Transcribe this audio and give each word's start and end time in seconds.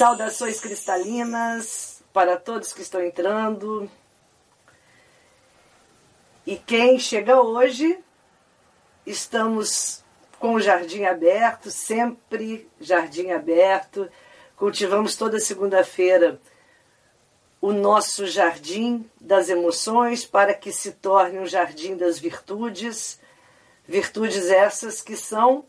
Saudações 0.00 0.58
cristalinas 0.58 2.02
para 2.10 2.34
todos 2.38 2.72
que 2.72 2.80
estão 2.80 3.04
entrando. 3.04 3.86
E 6.46 6.56
quem 6.56 6.98
chega 6.98 7.42
hoje, 7.42 8.02
estamos 9.04 10.02
com 10.38 10.54
o 10.54 10.58
jardim 10.58 11.04
aberto, 11.04 11.70
sempre 11.70 12.66
jardim 12.80 13.30
aberto. 13.32 14.10
Cultivamos 14.56 15.16
toda 15.16 15.38
segunda-feira 15.38 16.40
o 17.60 17.70
nosso 17.70 18.26
jardim 18.26 19.06
das 19.20 19.50
emoções 19.50 20.24
para 20.24 20.54
que 20.54 20.72
se 20.72 20.92
torne 20.92 21.38
um 21.38 21.46
jardim 21.46 21.94
das 21.94 22.18
virtudes, 22.18 23.20
virtudes 23.86 24.48
essas 24.48 25.02
que 25.02 25.14
são 25.14 25.66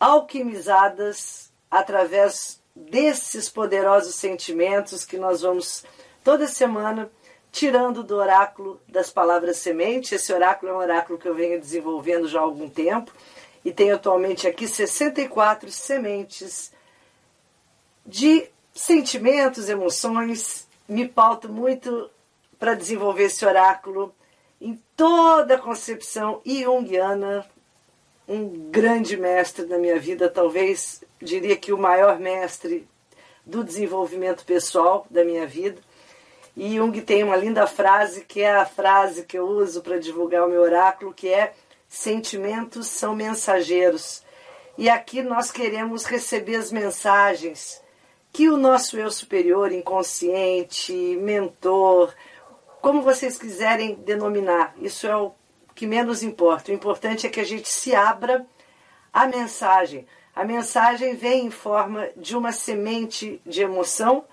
alquimizadas 0.00 1.52
através 1.70 2.59
desses 2.90 3.48
poderosos 3.48 4.14
sentimentos 4.14 5.04
que 5.04 5.18
nós 5.18 5.42
vamos 5.42 5.84
toda 6.24 6.46
semana 6.46 7.10
tirando 7.52 8.02
do 8.02 8.16
oráculo 8.16 8.80
das 8.88 9.10
palavras 9.10 9.58
semente. 9.58 10.14
Esse 10.14 10.32
oráculo 10.32 10.72
é 10.72 10.74
um 10.74 10.78
oráculo 10.78 11.18
que 11.18 11.28
eu 11.28 11.34
venho 11.34 11.60
desenvolvendo 11.60 12.28
já 12.28 12.40
há 12.40 12.42
algum 12.42 12.68
tempo 12.68 13.12
e 13.64 13.72
tenho 13.72 13.94
atualmente 13.94 14.46
aqui 14.46 14.66
64 14.66 15.70
sementes 15.70 16.72
de 18.06 18.48
sentimentos, 18.72 19.68
emoções. 19.68 20.66
Me 20.88 21.06
pauto 21.08 21.48
muito 21.48 22.10
para 22.58 22.74
desenvolver 22.74 23.24
esse 23.24 23.44
oráculo 23.44 24.14
em 24.60 24.80
toda 24.96 25.54
a 25.54 25.58
concepção 25.58 26.42
junguiana, 26.44 27.46
um 28.28 28.70
grande 28.70 29.16
mestre 29.16 29.64
da 29.64 29.78
minha 29.78 29.98
vida, 29.98 30.28
talvez 30.28 31.02
diria 31.20 31.56
que 31.56 31.72
o 31.72 31.78
maior 31.78 32.18
mestre 32.18 32.88
do 33.44 33.64
desenvolvimento 33.64 34.44
pessoal 34.44 35.06
da 35.10 35.24
minha 35.24 35.46
vida. 35.46 35.80
E 36.56 36.76
Jung 36.76 37.00
tem 37.00 37.22
uma 37.22 37.36
linda 37.36 37.66
frase, 37.66 38.24
que 38.24 38.42
é 38.42 38.52
a 38.54 38.66
frase 38.66 39.24
que 39.24 39.38
eu 39.38 39.46
uso 39.46 39.82
para 39.82 39.98
divulgar 39.98 40.46
o 40.46 40.50
meu 40.50 40.60
oráculo, 40.60 41.14
que 41.14 41.28
é 41.28 41.52
sentimentos 41.88 42.86
são 42.88 43.14
mensageiros. 43.14 44.22
E 44.76 44.88
aqui 44.88 45.22
nós 45.22 45.50
queremos 45.50 46.04
receber 46.04 46.56
as 46.56 46.72
mensagens 46.72 47.82
que 48.32 48.48
o 48.48 48.56
nosso 48.56 48.96
eu 48.96 49.10
superior, 49.10 49.72
inconsciente, 49.72 50.92
mentor, 51.20 52.14
como 52.80 53.02
vocês 53.02 53.36
quiserem 53.36 53.94
denominar, 53.94 54.74
isso 54.80 55.06
é 55.06 55.14
o 55.14 55.32
que 55.74 55.86
menos 55.86 56.22
importa. 56.22 56.70
O 56.70 56.74
importante 56.74 57.26
é 57.26 57.30
que 57.30 57.40
a 57.40 57.44
gente 57.44 57.68
se 57.68 57.94
abra 57.94 58.46
à 59.12 59.26
mensagem. 59.26 60.06
A 60.40 60.44
mensagem 60.46 61.14
vem 61.16 61.44
em 61.44 61.50
forma 61.50 62.08
de 62.16 62.34
uma 62.34 62.50
semente 62.50 63.42
de 63.44 63.60
emoção 63.60 64.24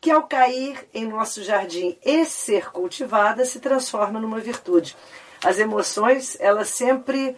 que, 0.00 0.10
ao 0.10 0.24
cair 0.24 0.88
em 0.92 1.06
nosso 1.06 1.40
jardim 1.44 1.96
e 2.04 2.24
ser 2.24 2.72
cultivada, 2.72 3.44
se 3.44 3.60
transforma 3.60 4.18
numa 4.18 4.40
virtude. 4.40 4.96
As 5.40 5.60
emoções, 5.60 6.36
elas 6.40 6.66
sempre 6.70 7.36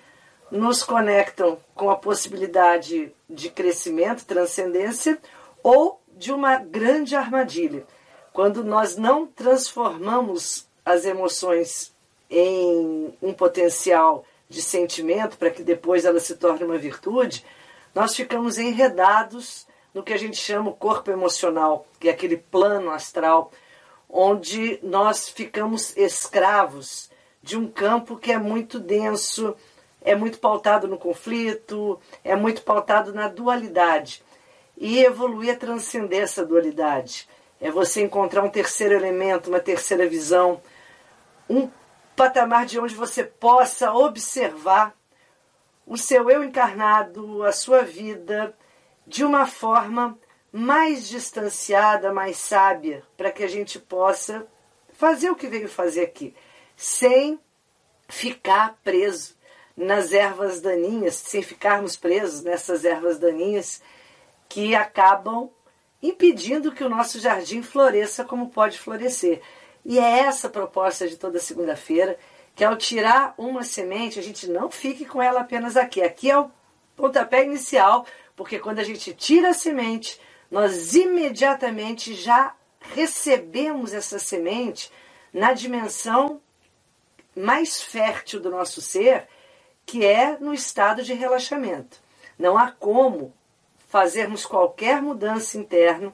nos 0.51 0.83
conectam 0.83 1.59
com 1.75 1.91
a 1.91 1.97
possibilidade 1.97 3.13
de 3.29 3.51
crescimento, 3.51 4.25
transcendência 4.25 5.19
ou 5.63 6.01
de 6.17 6.33
uma 6.33 6.57
grande 6.57 7.15
armadilha. 7.15 7.85
Quando 8.33 8.65
nós 8.65 8.97
não 8.97 9.27
transformamos 9.27 10.67
as 10.83 11.05
emoções 11.05 11.93
em 12.31 13.15
um 13.21 13.35
potencial 13.35 14.25
de 14.49 14.63
sentimento 14.63 15.37
para 15.37 15.51
que 15.51 15.63
depois 15.63 16.07
ela 16.07 16.21
se 16.21 16.37
torne 16.37 16.65
uma 16.65 16.79
virtude, 16.79 17.45
nós 17.95 18.15
ficamos 18.15 18.59
enredados 18.59 19.67
no 19.93 20.03
que 20.03 20.13
a 20.13 20.19
gente 20.19 20.37
chama 20.37 20.71
o 20.71 20.75
corpo 20.75 21.11
emocional, 21.11 21.87
que 22.01 22.09
é 22.09 22.13
aquele 22.13 22.37
plano 22.37 22.91
astral, 22.91 23.53
onde 24.09 24.79
nós 24.83 25.29
ficamos 25.29 25.97
escravos 25.97 27.11
de 27.43 27.57
um 27.57 27.69
campo 27.69 28.17
que 28.17 28.33
é 28.33 28.39
muito 28.39 28.81
denso, 28.81 29.55
é 30.03 30.15
muito 30.15 30.39
pautado 30.39 30.89
no 30.89 30.99
conflito, 30.99 32.01
é 32.25 32.35
muito 32.35 32.63
pautado 32.63 33.15
na 33.15 33.29
dualidade. 33.29 34.23
E 34.77 34.99
evoluir 34.99 35.51
é 35.51 35.55
transcender 35.55 36.23
essa 36.23 36.45
dualidade. 36.45 37.29
É 37.61 37.71
você 37.71 38.03
encontrar 38.03 38.43
um 38.43 38.51
terceiro 38.51 38.95
elemento, 38.95 39.49
uma 39.49 39.61
terceira 39.61 40.09
visão, 40.09 40.61
um 41.49 41.71
patamar 42.17 42.67
de 42.67 42.79
onde 42.79 42.95
você 42.95 43.23
possa 43.23 43.93
observar 43.93 44.95
o 45.87 45.97
seu 45.97 46.31
eu 46.31 46.43
encarnado, 46.43 47.43
a 47.45 47.53
sua 47.53 47.83
vida, 47.83 48.57
de 49.07 49.25
uma 49.25 49.47
forma 49.47 50.19
mais 50.51 51.09
distanciada, 51.09 52.13
mais 52.13 52.37
sábia, 52.37 53.03
para 53.17 53.31
que 53.31 53.43
a 53.43 53.49
gente 53.49 53.79
possa 53.79 54.47
fazer 54.93 55.31
o 55.31 55.37
que 55.37 55.49
veio 55.49 55.69
fazer 55.69 56.03
aqui, 56.03 56.35
sem 56.77 57.39
ficar 58.09 58.79
preso 58.83 59.35
nas 59.77 60.13
ervas 60.13 60.61
daninhas, 60.61 61.15
sem 61.17 61.43
ficarmos 61.43 61.97
presos 61.97 62.43
nessas 62.43 62.85
ervas 62.85 63.19
daninhas 63.19 63.83
que 64.49 64.75
acabam 64.75 65.51
impedindo 66.01 66.71
que 66.71 66.85
o 66.85 66.89
nosso 66.89 67.19
jardim 67.19 67.63
floresça 67.63 68.25
como 68.25 68.51
pode 68.51 68.79
florescer. 68.79 69.41
E 69.85 69.99
é 69.99 70.21
essa 70.21 70.47
a 70.47 70.51
proposta 70.51 71.09
de 71.09 71.17
toda 71.17 71.39
segunda-feira, 71.39 72.19
que 72.55 72.65
ao 72.65 72.77
tirar 72.77 73.35
uma 73.37 73.63
semente, 73.63 74.19
a 74.19 74.23
gente 74.23 74.49
não 74.49 74.71
fique 74.71 75.05
com 75.05 75.21
ela 75.21 75.41
apenas 75.41 75.77
aqui. 75.77 76.03
Aqui 76.03 76.31
é 76.31 76.39
o 76.39 76.51
pontapé 76.97 77.45
inicial, 77.45 78.07
porque 78.37 78.59
quando 78.59 78.79
a 78.79 78.85
gente 78.85 79.13
tira 79.13 79.51
a 79.51 79.55
semente, 79.55 80.21
nós 80.51 80.95
imediatamente 80.95 82.15
já 82.15 82.55
recebemos 82.81 83.93
essa 83.93 84.19
semente 84.19 84.91
na 85.33 85.53
dimensão 85.53 86.41
mais 87.35 87.83
fértil 87.83 88.41
do 88.41 88.51
nosso 88.51 88.81
ser, 88.81 89.27
que 89.85 90.07
é 90.07 90.39
no 90.39 90.55
estado 90.55 91.03
de 91.03 91.13
relaxamento. 91.13 91.99
Não 92.39 92.57
há 92.57 92.71
como 92.71 93.35
fazermos 93.89 94.47
qualquer 94.47 95.03
mudança 95.03 95.59
interna 95.59 96.13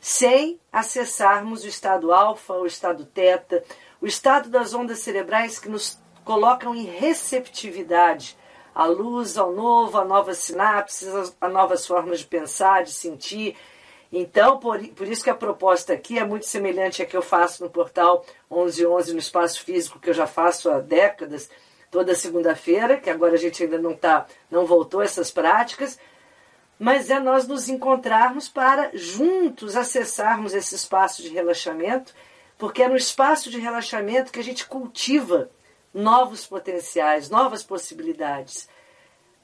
sem 0.00 0.58
acessarmos 0.72 1.62
o 1.64 1.68
estado 1.68 2.12
alfa, 2.12 2.54
o 2.54 2.66
estado 2.66 3.04
teta, 3.04 3.62
o 4.02 4.06
estado 4.06 4.50
das 4.50 4.74
ondas 4.74 4.98
cerebrais 4.98 5.60
que 5.60 5.68
nos 5.68 5.96
colocam 6.24 6.74
em 6.74 6.84
receptividade 6.84 8.36
à 8.74 8.84
luz, 8.84 9.38
ao 9.38 9.52
novo, 9.52 9.96
a 9.96 10.04
novas 10.04 10.38
sinapses, 10.38 11.32
a 11.40 11.48
novas 11.48 11.86
formas 11.86 12.18
de 12.18 12.26
pensar, 12.26 12.82
de 12.82 12.92
sentir. 12.92 13.56
Então, 14.10 14.58
por, 14.58 14.84
por 14.88 15.06
isso 15.06 15.22
que 15.22 15.30
a 15.30 15.34
proposta 15.34 15.92
aqui 15.92 16.18
é 16.18 16.24
muito 16.24 16.46
semelhante 16.46 17.00
à 17.00 17.06
que 17.06 17.16
eu 17.16 17.22
faço 17.22 17.62
no 17.62 17.70
portal 17.70 18.26
1111 18.50 19.12
no 19.12 19.18
espaço 19.20 19.62
físico, 19.62 20.00
que 20.00 20.10
eu 20.10 20.14
já 20.14 20.26
faço 20.26 20.68
há 20.68 20.80
décadas, 20.80 21.48
toda 21.88 22.14
segunda-feira, 22.14 22.96
que 22.96 23.08
agora 23.08 23.34
a 23.34 23.38
gente 23.38 23.62
ainda 23.62 23.78
não 23.78 23.94
tá, 23.94 24.26
não 24.50 24.66
voltou 24.66 25.00
essas 25.00 25.30
práticas, 25.30 25.96
mas 26.76 27.08
é 27.08 27.20
nós 27.20 27.46
nos 27.46 27.68
encontrarmos 27.68 28.48
para 28.48 28.90
juntos 28.94 29.76
acessarmos 29.76 30.54
esse 30.54 30.74
espaço 30.74 31.22
de 31.22 31.28
relaxamento, 31.28 32.12
porque 32.62 32.84
é 32.84 32.88
no 32.88 32.94
espaço 32.94 33.50
de 33.50 33.58
relaxamento 33.58 34.30
que 34.30 34.38
a 34.38 34.44
gente 34.44 34.68
cultiva 34.68 35.50
novos 35.92 36.46
potenciais, 36.46 37.28
novas 37.28 37.64
possibilidades. 37.64 38.68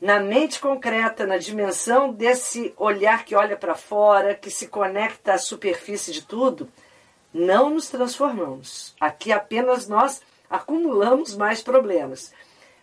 Na 0.01 0.21
mente 0.21 0.61
concreta, 0.61 1.27
na 1.27 1.37
dimensão 1.37 2.13
desse 2.13 2.73
olhar 2.77 3.25
que 3.25 3.35
olha 3.35 3.57
para 3.57 3.75
fora, 3.75 4.37
que 4.37 4.53
se 4.53 4.69
conecta 4.69 5.33
à 5.33 5.39
superfície 5.39 6.13
de 6.13 6.23
tudo, 6.23 6.69
não 7.35 7.71
nos 7.71 7.89
transformamos. 7.89 8.95
Aqui 9.01 9.33
apenas 9.33 9.89
nós 9.89 10.23
acumulamos 10.49 11.35
mais 11.35 11.61
problemas. 11.61 12.33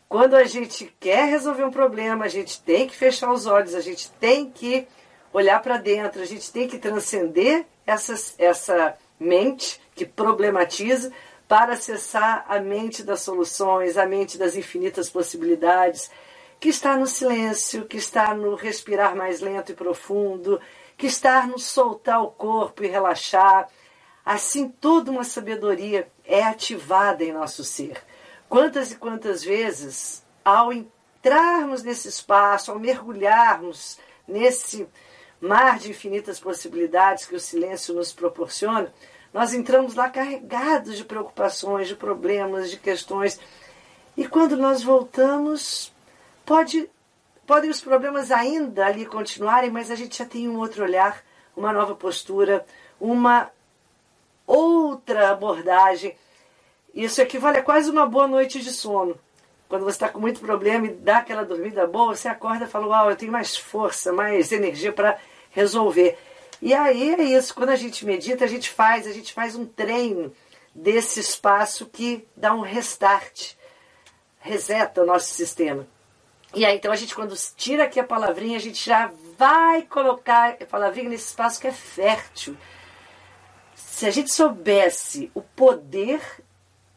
Quando 0.10 0.36
a 0.36 0.44
gente 0.44 0.94
quer 1.00 1.30
resolver 1.30 1.64
um 1.64 1.72
problema, 1.72 2.26
a 2.26 2.28
gente 2.28 2.62
tem 2.62 2.90
que 2.90 2.96
fechar 2.98 3.32
os 3.32 3.46
olhos, 3.46 3.74
a 3.74 3.80
gente 3.80 4.12
tem 4.20 4.52
que 4.52 4.86
olhar 5.32 5.62
para 5.62 5.78
dentro, 5.78 6.22
a 6.22 6.26
gente 6.26 6.52
tem 6.52 6.68
que 6.68 6.78
transcender 6.78 7.66
essa, 7.88 8.16
essa 8.38 8.98
mente 9.18 9.85
que 9.96 10.06
problematiza 10.06 11.12
para 11.48 11.74
acessar 11.74 12.46
a 12.48 12.60
mente 12.60 13.04
das 13.04 13.22
soluções, 13.22 13.98
a 13.98 14.06
mente 14.06 14.38
das 14.38 14.56
infinitas 14.56 15.10
possibilidades, 15.10 16.12
que 16.60 16.70
está 16.70 16.98
no 16.98 17.08
silêncio, 17.08 17.86
que 17.86 17.98
está 17.98 18.34
no 18.34 18.56
respirar 18.56 19.16
mais 19.16 19.42
lento 19.42 19.72
e 19.72 19.76
profundo, 19.76 20.60
que 20.98 21.08
está 21.08 21.46
no 21.46 21.60
soltar 21.60 22.22
o 22.22 22.32
corpo 22.32 22.84
e 22.84 22.88
relaxar. 22.88 23.70
assim 24.26 24.68
toda 24.70 25.12
uma 25.12 25.24
sabedoria 25.24 26.08
é 26.24 26.44
ativada 26.44 27.24
em 27.24 27.32
nosso 27.32 27.64
ser. 27.64 28.02
Quantas 28.50 28.92
e 28.92 28.96
quantas 28.96 29.44
vezes, 29.44 30.24
ao 30.44 30.74
entrarmos 30.74 31.84
nesse 31.84 32.08
espaço, 32.08 32.72
ao 32.72 32.80
mergulharmos 32.80 34.00
nesse 34.28 34.88
mar 35.40 35.78
de 35.78 35.92
infinitas 35.92 36.40
possibilidades 36.40 37.26
que 37.26 37.36
o 37.36 37.40
silêncio 37.40 37.94
nos 37.94 38.12
proporciona, 38.12 38.92
nós 39.36 39.54
entramos 39.54 39.96
lá 39.96 40.10
carregados 40.10 40.96
de 40.96 41.04
preocupações, 41.04 41.90
de 41.90 41.96
problemas, 41.98 42.72
de 42.72 42.78
questões. 42.78 43.38
E 44.16 44.26
quando 44.26 44.56
nós 44.56 44.82
voltamos, 44.82 45.94
pode, 46.46 46.90
podem 47.46 47.70
os 47.70 47.82
problemas 47.82 48.32
ainda 48.32 48.86
ali 48.86 49.06
continuarem, 49.06 49.70
mas 49.70 49.92
a 49.92 49.96
gente 49.96 50.20
já 50.20 50.26
tem 50.26 50.48
um 50.48 50.58
outro 50.58 50.86
olhar, 50.86 51.22
uma 51.54 51.74
nova 51.74 51.94
postura, 51.94 52.66
uma 52.98 53.52
outra 54.48 55.32
abordagem. 55.32 56.16
Isso 56.94 57.22
equivale 57.22 57.58
a 57.58 57.64
quase 57.64 57.92
uma 57.92 58.06
boa 58.06 58.30
noite 58.30 58.62
de 58.62 58.72
sono. 58.72 59.20
Quando 59.68 59.84
você 59.84 59.98
está 59.98 60.08
com 60.08 60.18
muito 60.18 60.40
problema 60.40 60.88
e 60.88 60.92
dá 60.92 61.18
aquela 61.18 61.44
dormida 61.44 61.86
boa, 61.86 62.16
você 62.16 62.30
acorda 62.30 62.64
e 62.64 62.70
fala: 62.70 62.88
Uau, 62.88 63.10
eu 63.10 63.18
tenho 63.18 63.34
mais 63.34 63.58
força, 63.58 64.14
mais 64.14 64.54
energia 64.54 64.94
para 64.94 65.20
resolver. 65.52 66.18
E 66.66 66.74
aí 66.74 67.14
é 67.14 67.22
isso, 67.22 67.54
quando 67.54 67.70
a 67.70 67.76
gente 67.76 68.04
medita, 68.08 68.44
a 68.44 68.48
gente 68.48 68.72
faz, 68.72 69.06
a 69.06 69.12
gente 69.12 69.32
faz 69.32 69.56
um 69.56 69.68
treino 69.68 70.34
desse 70.74 71.20
espaço 71.20 71.86
que 71.86 72.28
dá 72.36 72.56
um 72.56 72.62
restart, 72.62 73.54
reseta 74.40 75.04
o 75.04 75.06
nosso 75.06 75.32
sistema. 75.32 75.88
E 76.56 76.66
aí 76.66 76.76
então 76.76 76.92
a 76.92 76.96
gente 76.96 77.14
quando 77.14 77.36
tira 77.56 77.84
aqui 77.84 78.00
a 78.00 78.04
palavrinha, 78.04 78.58
a 78.58 78.60
gente 78.60 78.84
já 78.84 79.12
vai 79.38 79.84
colocar 79.84 80.58
a 80.60 80.66
palavrinha 80.66 81.08
nesse 81.08 81.26
espaço 81.26 81.62
que 81.62 81.68
é 81.68 81.72
fértil. 81.72 82.58
Se 83.76 84.08
a 84.08 84.10
gente 84.10 84.34
soubesse 84.34 85.30
o 85.36 85.44
poder 85.44 86.20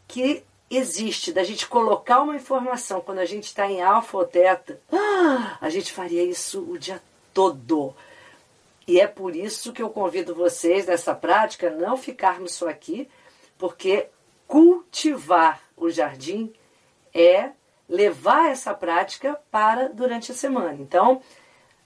que 0.07 0.43
existe 0.71 1.31
da 1.31 1.45
gente 1.45 1.69
colocar 1.69 2.23
uma 2.23 2.37
informação 2.37 3.03
quando 3.03 3.19
a 3.19 3.27
gente 3.27 3.45
está 3.45 3.71
em 3.71 3.83
alfa 3.83 4.17
ou 4.17 4.25
teta, 4.25 4.81
a 5.61 5.69
gente 5.69 5.93
faria 5.93 6.25
isso 6.25 6.63
o 6.63 6.79
dia 6.79 7.03
todo. 7.35 7.95
E 8.89 8.99
é 8.99 9.07
por 9.07 9.37
isso 9.37 9.71
que 9.71 9.83
eu 9.83 9.91
convido 9.91 10.35
vocês 10.35 10.87
nessa 10.87 11.15
prática 11.15 11.69
não 11.69 11.95
ficarmos 11.95 12.55
só 12.55 12.71
aqui, 12.71 13.07
porque 13.59 14.09
cultivar 14.47 15.63
o 15.77 15.91
jardim 15.91 16.55
é 17.13 17.51
levar 17.87 18.51
essa 18.51 18.73
prática 18.73 19.39
para 19.51 19.89
durante 19.91 20.33
a 20.33 20.35
semana. 20.35 20.79
Então, 20.81 21.21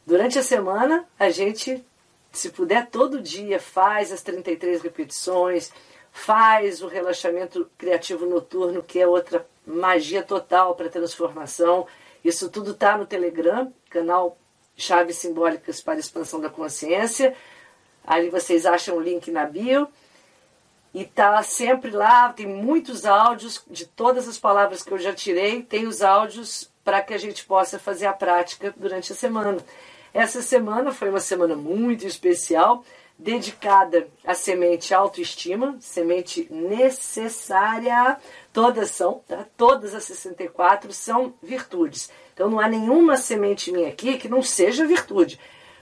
durante 0.06 0.38
a 0.38 0.44
semana, 0.44 1.04
a 1.18 1.28
gente, 1.28 1.84
se 2.30 2.50
puder, 2.50 2.88
todo 2.88 3.20
dia 3.20 3.58
faz 3.58 4.12
as 4.12 4.22
33 4.22 4.80
repetições, 4.80 5.72
faz 6.12 6.82
o 6.82 6.86
relaxamento 6.86 7.68
criativo 7.76 8.26
noturno, 8.26 8.80
que 8.80 9.00
é 9.00 9.08
outra 9.08 9.44
magia 9.66 10.22
total 10.22 10.76
para 10.76 10.88
transformação. 10.88 11.84
Isso 12.24 12.48
tudo 12.48 12.70
está 12.70 12.96
no 12.96 13.06
Telegram, 13.06 13.74
canal 13.90 14.38
chaves 14.76 15.16
simbólicas 15.16 15.80
para 15.80 15.98
expansão 15.98 16.40
da 16.40 16.50
consciência. 16.50 17.34
Ali 18.04 18.30
vocês 18.30 18.66
acham 18.66 18.96
o 18.96 19.00
link 19.00 19.30
na 19.30 19.44
bio. 19.44 19.88
E 20.94 21.04
tá 21.06 21.42
sempre 21.42 21.90
lá, 21.90 22.30
tem 22.32 22.46
muitos 22.46 23.06
áudios 23.06 23.64
de 23.66 23.86
todas 23.86 24.28
as 24.28 24.38
palavras 24.38 24.82
que 24.82 24.92
eu 24.92 24.98
já 24.98 25.14
tirei, 25.14 25.62
tem 25.62 25.86
os 25.86 26.02
áudios 26.02 26.70
para 26.84 27.00
que 27.00 27.14
a 27.14 27.18
gente 27.18 27.46
possa 27.46 27.78
fazer 27.78 28.04
a 28.06 28.12
prática 28.12 28.74
durante 28.76 29.12
a 29.12 29.16
semana. 29.16 29.56
Essa 30.12 30.42
semana 30.42 30.92
foi 30.92 31.08
uma 31.08 31.20
semana 31.20 31.56
muito 31.56 32.06
especial, 32.06 32.84
dedicada 33.18 34.06
à 34.26 34.34
semente 34.34 34.92
autoestima, 34.92 35.76
semente 35.80 36.46
necessária. 36.50 38.18
Todas 38.52 38.90
são, 38.90 39.22
tá? 39.26 39.46
todas 39.56 39.94
as 39.94 40.04
64 40.04 40.92
são 40.92 41.32
virtudes. 41.42 42.10
Então 42.34 42.48
não 42.48 42.60
há 42.60 42.68
nenhuma 42.68 43.16
semente 43.16 43.70
minha 43.72 43.88
aqui 43.88 44.18
que 44.18 44.28
não 44.28 44.42
seja 44.42 44.86
virtude. 44.86 45.38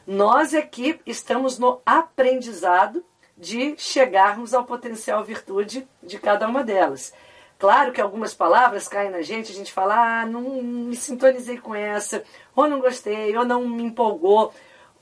Nós 0.07 0.55
aqui 0.55 1.01
estamos 1.07 1.59
no 1.59 1.81
aprendizado 1.85 3.05
de 3.37 3.75
chegarmos 3.79 4.53
ao 4.53 4.65
potencial 4.65 5.25
virtude 5.25 5.89
de 6.03 6.19
cada 6.19 6.47
uma 6.49 6.63
delas. 6.63 7.13
Claro 7.59 7.93
que 7.93 8.01
algumas 8.01 8.35
palavras 8.35 8.89
caem 8.89 9.11
na 9.11 9.23
gente, 9.23 9.53
a 9.53 9.55
gente 9.55 9.73
fala, 9.73 10.23
ah, 10.23 10.27
não 10.27 10.63
me 10.63 10.97
sintonizei 10.97 11.59
com 11.59 11.75
essa, 11.75 12.25
ou 12.57 12.67
não 12.67 12.81
gostei, 12.81 13.37
ou 13.37 13.45
não 13.45 13.69
me 13.69 13.83
empolgou. 13.83 14.53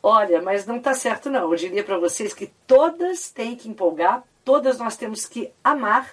Olha, 0.02 0.42
mas 0.42 0.66
não 0.66 0.76
está 0.76 0.92
certo 0.92 1.30
não. 1.30 1.50
Eu 1.50 1.54
diria 1.54 1.84
para 1.84 1.98
vocês 1.98 2.34
que 2.34 2.52
todas 2.66 3.30
têm 3.30 3.56
que 3.56 3.68
empolgar, 3.68 4.24
todas 4.44 4.78
nós 4.78 4.96
temos 4.96 5.24
que 5.24 5.52
amar, 5.62 6.12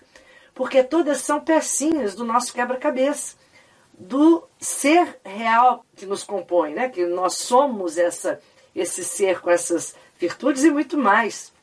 porque 0.54 0.84
todas 0.84 1.18
são 1.20 1.40
pecinhas 1.40 2.16
do 2.16 2.24
nosso 2.24 2.54
quebra-cabeça 2.54 3.36
do 3.98 4.48
ser 4.60 5.20
real 5.24 5.86
que 5.96 6.06
nos 6.06 6.24
compõe, 6.24 6.74
né? 6.74 6.90
que 6.90 7.06
nós 7.06 7.38
somos 7.38 7.98
essa, 7.98 8.42
esse 8.76 9.04
ser 9.04 9.40
com 9.40 9.50
essas 9.50 9.96
virtudes 10.20 10.64
e 10.64 10.72
muito 10.72 10.98
mais. 10.98 11.54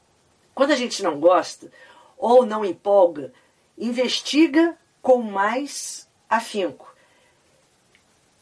Quando 0.54 0.72
a 0.72 0.76
gente 0.76 1.02
não 1.02 1.18
gosta 1.20 1.70
ou 2.16 2.46
não 2.46 2.64
empolga, 2.64 3.32
investiga 3.76 4.76
com 5.00 5.22
mais 5.22 6.08
afinco. 6.28 6.94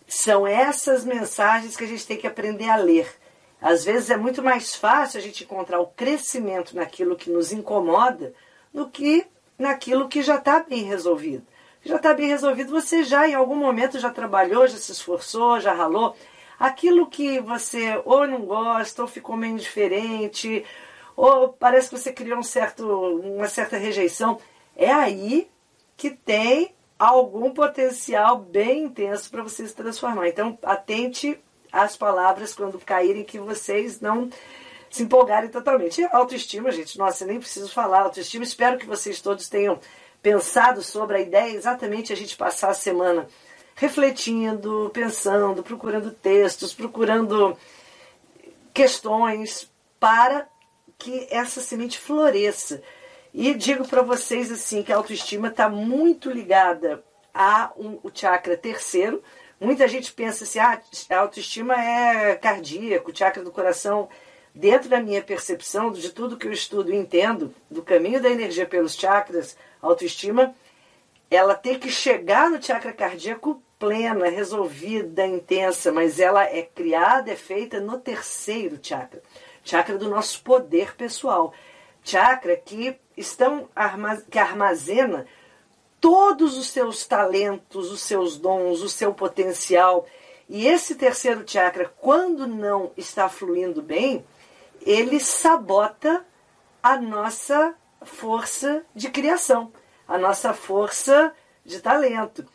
São 0.07 0.47
essas 0.47 1.05
mensagens 1.05 1.77
que 1.77 1.85
a 1.85 1.87
gente 1.87 2.07
tem 2.07 2.17
que 2.17 2.27
aprender 2.27 2.69
a 2.69 2.77
ler. 2.77 3.17
Às 3.61 3.85
vezes 3.85 4.11
é 4.11 4.17
muito 4.17 4.43
mais 4.43 4.75
fácil 4.75 5.19
a 5.19 5.23
gente 5.23 5.45
encontrar 5.45 5.81
o 5.81 5.87
crescimento 5.87 6.75
naquilo 6.75 7.17
que 7.17 7.31
nos 7.31 7.53
incomoda 7.53 8.35
do 8.73 8.89
que 8.89 9.27
naquilo 9.59 10.09
que 10.09 10.23
já 10.23 10.37
está 10.37 10.63
bem 10.63 10.85
resolvido 10.85 11.47
já 11.85 11.97
está 11.97 12.15
bem 12.15 12.29
resolvido. 12.29 12.71
Você 12.71 13.03
já 13.05 13.29
em 13.29 13.35
algum 13.35 13.57
momento 13.57 13.99
já 13.99 14.11
trabalhou, 14.11 14.67
já 14.67 14.77
se 14.77 14.93
esforçou, 14.93 15.61
já 15.61 15.73
ralou. 15.73 16.17
Aquilo 16.59 17.07
que 17.07 17.41
você 17.41 18.01
ou 18.05 18.27
não 18.27 18.43
gosta, 18.43 19.03
ou 19.03 19.09
ficou 19.09 19.37
meio 19.37 19.55
indiferente, 19.55 20.65
ou 21.17 21.49
parece 21.49 21.89
que 21.89 21.99
você 21.99 22.13
criou 22.13 22.39
um 22.39 22.43
certo, 22.43 22.87
uma 22.87 23.49
certa 23.49 23.77
rejeição, 23.77 24.39
é 24.77 24.93
aí 24.93 25.51
que 25.97 26.11
tem 26.11 26.75
algum 26.99 27.51
potencial 27.51 28.39
bem 28.39 28.85
intenso 28.85 29.31
para 29.31 29.43
você 29.43 29.67
se 29.67 29.75
transformar. 29.75 30.29
Então, 30.29 30.59
atente 30.63 31.39
às 31.73 31.97
palavras 31.97 32.55
quando 32.55 32.79
caírem 32.79 33.25
que 33.25 33.39
vocês 33.39 34.01
não 34.01 34.29
se 34.91 35.03
empolgarem 35.03 35.49
totalmente. 35.49 36.01
E 36.01 36.05
autoestima, 36.05 36.71
gente, 36.73 36.99
nossa, 36.99 37.25
nem 37.25 37.39
preciso 37.39 37.73
falar 37.73 38.03
autoestima. 38.03 38.45
Espero 38.45 38.77
que 38.77 38.87
vocês 38.87 39.21
todos 39.21 39.49
tenham 39.49 39.79
pensado 40.23 40.83
sobre 40.83 41.17
a 41.17 41.21
ideia 41.21 41.55
exatamente 41.55 42.13
a 42.13 42.17
gente 42.17 42.37
passar 42.37 42.71
a 42.71 42.75
semana 42.75 43.27
refletindo, 43.75 44.91
pensando, 44.93 45.63
procurando 45.63 46.11
textos, 46.11 46.75
procurando 46.75 47.57
questões 48.75 49.71
para 49.99 50.47
que 50.99 51.27
essa 51.31 51.61
semente 51.63 51.99
floresça. 51.99 52.83
E 53.33 53.55
digo 53.55 53.89
para 53.89 54.03
vocês 54.03 54.53
assim 54.53 54.83
que 54.83 54.93
a 54.93 54.97
autoestima 54.97 55.49
está 55.49 55.69
muito 55.69 56.31
ligada 56.31 57.03
a 57.33 57.73
um, 57.75 57.99
o 58.03 58.11
chakra 58.13 58.55
terceiro. 58.55 59.23
Muita 59.59 59.89
gente 59.89 60.13
pensa 60.13 60.45
assim, 60.45 60.59
ah, 60.59 60.81
a 61.11 61.19
autoestima 61.19 61.75
é 61.75 62.35
cardíaco, 62.35 63.11
o 63.11 63.17
chakra 63.17 63.43
do 63.43 63.51
coração. 63.51 64.11
Dentro 64.55 64.89
da 64.89 65.01
minha 65.01 65.23
percepção, 65.23 65.93
de 65.93 66.11
tudo 66.11 66.37
que 66.37 66.47
eu 66.47 66.53
estudo 66.53 66.93
e 66.93 66.97
entendo, 66.97 67.55
do 67.71 67.83
caminho 67.83 68.21
da 68.21 68.29
energia 68.29 68.67
pelos 68.67 68.95
chakras, 68.95 69.57
autoestima, 69.81 70.55
ela 71.31 71.55
tem 71.55 71.79
que 71.79 71.89
chegar 71.89 72.51
no 72.51 72.63
chakra 72.63 72.93
cardíaco 72.93 73.63
plena, 73.79 74.29
resolvida, 74.29 75.27
intensa, 75.27 75.91
mas 75.91 76.21
ela 76.21 76.45
é 76.45 76.63
criada, 76.63 77.31
é 77.33 77.37
feita 77.37 77.81
no 77.81 77.99
terceiro 77.99 78.79
chakra, 78.83 79.23
chakra 79.65 79.97
do 79.97 80.11
nosso 80.11 80.43
poder 80.43 80.95
pessoal, 80.97 81.55
chakra 82.03 82.57
que 82.57 82.97
estão 83.17 83.69
que 84.31 84.39
armazena 84.39 85.27
todos 86.01 86.57
os 86.59 86.69
seus 86.69 87.07
talentos, 87.07 87.91
os 87.91 88.01
seus 88.01 88.37
dons, 88.37 88.83
o 88.83 88.89
seu 88.89 89.15
potencial. 89.15 90.07
E 90.49 90.67
esse 90.67 90.95
terceiro 90.95 91.45
chakra, 91.47 91.93
quando 92.01 92.47
não 92.47 92.91
está 92.97 93.29
fluindo 93.29 93.81
bem, 93.81 94.25
ele 94.85 95.21
sabota 95.21 96.25
a 96.83 96.97
nossa 96.97 97.75
força 98.03 98.83
de 98.95 99.11
criação, 99.11 99.73
a 100.09 100.17
nossa 100.17 100.53
força 100.55 101.33
de 101.65 101.81
talento. 101.81 102.47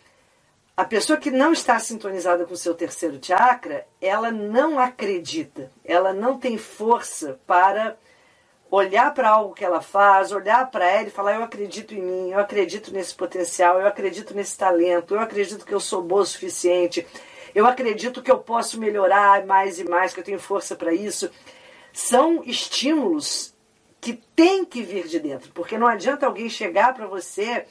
A 0.75 0.83
pessoa 0.83 1.17
que 1.17 1.31
não 1.31 1.53
está 1.53 1.79
sintonizada 1.79 2.45
com 2.45 2.53
o 2.53 2.57
seu 2.57 2.73
terceiro 2.73 3.17
chakra, 3.21 3.87
ela 4.01 4.29
não 4.29 4.77
acredita, 4.77 5.71
ela 5.85 6.11
não 6.11 6.37
tem 6.37 6.57
força 6.57 7.39
para 7.47 7.97
olhar 8.69 9.13
para 9.13 9.29
algo 9.29 9.53
que 9.53 9.63
ela 9.63 9.81
faz, 9.81 10.31
olhar 10.31 10.69
para 10.69 10.85
ela 10.85 11.07
e 11.07 11.11
falar: 11.11 11.35
Eu 11.35 11.43
acredito 11.43 11.93
em 11.93 12.01
mim, 12.01 12.31
eu 12.31 12.39
acredito 12.39 12.91
nesse 12.91 13.15
potencial, 13.15 13.79
eu 13.79 13.87
acredito 13.87 14.33
nesse 14.33 14.57
talento, 14.57 15.15
eu 15.15 15.21
acredito 15.21 15.65
que 15.65 15.73
eu 15.73 15.79
sou 15.79 16.01
boa 16.01 16.23
o 16.23 16.25
suficiente, 16.25 17.07
eu 17.53 17.65
acredito 17.65 18.21
que 18.21 18.31
eu 18.31 18.39
posso 18.39 18.79
melhorar 18.79 19.45
mais 19.45 19.79
e 19.79 19.85
mais, 19.85 20.13
que 20.13 20.19
eu 20.19 20.25
tenho 20.25 20.39
força 20.39 20.75
para 20.75 20.93
isso. 20.93 21.31
São 21.95 22.43
estímulos 22.43 23.55
que 24.01 24.21
tem 24.35 24.65
que 24.65 24.83
vir 24.83 25.07
de 25.07 25.17
dentro, 25.17 25.49
porque 25.53 25.77
não 25.77 25.87
adianta 25.87 26.25
alguém 26.25 26.49
chegar 26.49 26.93
para 26.93 27.07
você 27.07 27.65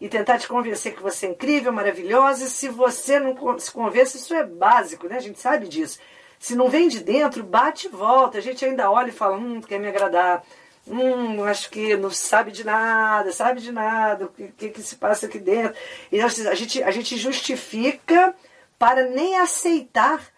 e 0.00 0.08
tentar 0.08 0.38
te 0.38 0.48
convencer 0.48 0.94
que 0.94 1.02
você 1.02 1.26
é 1.26 1.30
incrível, 1.30 1.70
maravilhosa, 1.70 2.44
e 2.44 2.48
se 2.48 2.70
você 2.70 3.20
não 3.20 3.36
se 3.58 3.70
convence, 3.70 4.16
isso 4.16 4.32
é 4.34 4.42
básico, 4.42 5.06
né? 5.06 5.16
A 5.16 5.20
gente 5.20 5.38
sabe 5.38 5.68
disso. 5.68 5.98
Se 6.38 6.56
não 6.56 6.70
vem 6.70 6.88
de 6.88 7.00
dentro, 7.00 7.44
bate 7.44 7.86
e 7.86 7.90
volta. 7.90 8.38
A 8.38 8.40
gente 8.40 8.64
ainda 8.64 8.90
olha 8.90 9.10
e 9.10 9.12
fala, 9.12 9.36
hum, 9.36 9.60
quer 9.60 9.78
me 9.78 9.88
agradar. 9.88 10.42
Hum, 10.88 11.44
acho 11.44 11.68
que 11.68 11.98
não 11.98 12.10
sabe 12.10 12.52
de 12.52 12.64
nada, 12.64 13.30
sabe 13.30 13.60
de 13.60 13.72
nada, 13.72 14.24
o 14.24 14.28
que, 14.28 14.48
que, 14.56 14.68
que 14.70 14.82
se 14.82 14.96
passa 14.96 15.26
aqui 15.26 15.38
dentro. 15.38 15.78
E 16.10 16.18
a 16.18 16.54
gente, 16.54 16.82
a 16.82 16.90
gente 16.90 17.14
justifica 17.18 18.34
para 18.78 19.04
nem 19.04 19.36
aceitar 19.36 20.34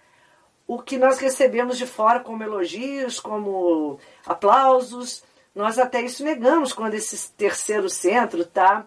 o 0.68 0.78
que 0.78 0.98
nós 0.98 1.18
recebemos 1.18 1.78
de 1.78 1.87
fora 1.87 2.20
como 2.20 2.42
elogios, 2.42 3.18
como 3.18 3.98
aplausos. 4.26 5.25
Nós 5.54 5.78
até 5.78 6.02
isso 6.02 6.22
negamos 6.22 6.75
quando 6.75 6.92
esse 6.92 7.32
terceiro 7.32 7.88
centro 7.88 8.42
está 8.42 8.87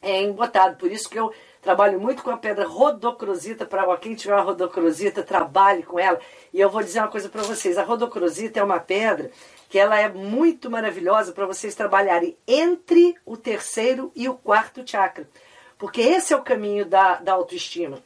é, 0.00 0.22
embotado. 0.22 0.76
Por 0.76 0.92
isso 0.92 1.10
que 1.10 1.18
eu 1.18 1.34
trabalho 1.60 2.00
muito 2.00 2.22
com 2.22 2.30
a 2.30 2.36
pedra 2.36 2.64
rodocrosita, 2.64 3.66
para 3.66 3.96
quem 3.96 4.14
tiver 4.14 4.32
uma 4.34 4.42
rodocrosita, 4.42 5.24
trabalhe 5.24 5.82
com 5.82 5.98
ela. 5.98 6.20
E 6.54 6.60
eu 6.60 6.70
vou 6.70 6.84
dizer 6.84 7.00
uma 7.00 7.08
coisa 7.08 7.28
para 7.28 7.42
vocês, 7.42 7.76
a 7.76 7.82
rodocrosita 7.82 8.60
é 8.60 8.62
uma 8.62 8.78
pedra 8.78 9.32
que 9.68 9.76
ela 9.76 9.98
é 9.98 10.08
muito 10.08 10.70
maravilhosa 10.70 11.32
para 11.32 11.46
vocês 11.46 11.74
trabalharem 11.74 12.38
entre 12.46 13.16
o 13.26 13.36
terceiro 13.36 14.12
e 14.14 14.28
o 14.28 14.34
quarto 14.34 14.88
chakra. 14.88 15.28
Porque 15.76 16.00
esse 16.00 16.32
é 16.32 16.36
o 16.36 16.42
caminho 16.42 16.86
da, 16.86 17.16
da 17.16 17.32
autoestima. 17.32 18.00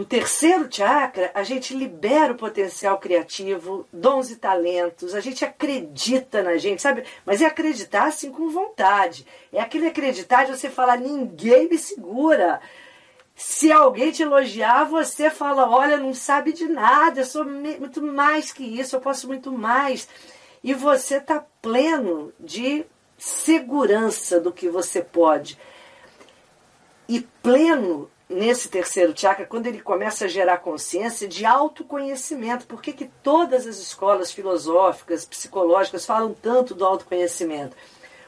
No 0.00 0.06
terceiro 0.06 0.66
chakra, 0.70 1.30
a 1.34 1.42
gente 1.42 1.74
libera 1.74 2.32
o 2.32 2.36
potencial 2.36 2.98
criativo, 2.98 3.86
dons 3.92 4.30
e 4.30 4.36
talentos, 4.36 5.14
a 5.14 5.20
gente 5.20 5.44
acredita 5.44 6.42
na 6.42 6.56
gente, 6.56 6.80
sabe? 6.80 7.04
Mas 7.22 7.42
é 7.42 7.44
acreditar 7.44 8.04
assim 8.04 8.32
com 8.32 8.48
vontade. 8.48 9.26
É 9.52 9.60
aquele 9.60 9.88
acreditar 9.88 10.44
de 10.44 10.56
você 10.56 10.70
falar, 10.70 10.96
ninguém 10.96 11.68
me 11.68 11.76
segura. 11.76 12.62
Se 13.36 13.70
alguém 13.70 14.10
te 14.10 14.22
elogiar, 14.22 14.84
você 14.84 15.28
fala, 15.28 15.68
olha, 15.68 15.98
não 15.98 16.14
sabe 16.14 16.54
de 16.54 16.66
nada, 16.66 17.20
eu 17.20 17.26
sou 17.26 17.44
muito 17.44 18.00
mais 18.00 18.50
que 18.50 18.64
isso, 18.64 18.96
eu 18.96 19.02
posso 19.02 19.28
muito 19.28 19.52
mais. 19.52 20.08
E 20.64 20.72
você 20.72 21.18
está 21.18 21.44
pleno 21.60 22.32
de 22.40 22.86
segurança 23.18 24.40
do 24.40 24.50
que 24.50 24.70
você 24.70 25.02
pode. 25.02 25.58
E 27.06 27.20
pleno 27.42 28.10
nesse 28.30 28.68
terceiro 28.68 29.12
chakra, 29.14 29.44
quando 29.44 29.66
ele 29.66 29.80
começa 29.80 30.24
a 30.24 30.28
gerar 30.28 30.58
consciência 30.58 31.26
de 31.26 31.44
autoconhecimento. 31.44 32.66
Por 32.66 32.80
que, 32.80 32.92
que 32.92 33.10
todas 33.22 33.66
as 33.66 33.78
escolas 33.78 34.30
filosóficas, 34.30 35.26
psicológicas 35.26 36.06
falam 36.06 36.32
tanto 36.32 36.72
do 36.72 36.86
autoconhecimento? 36.86 37.76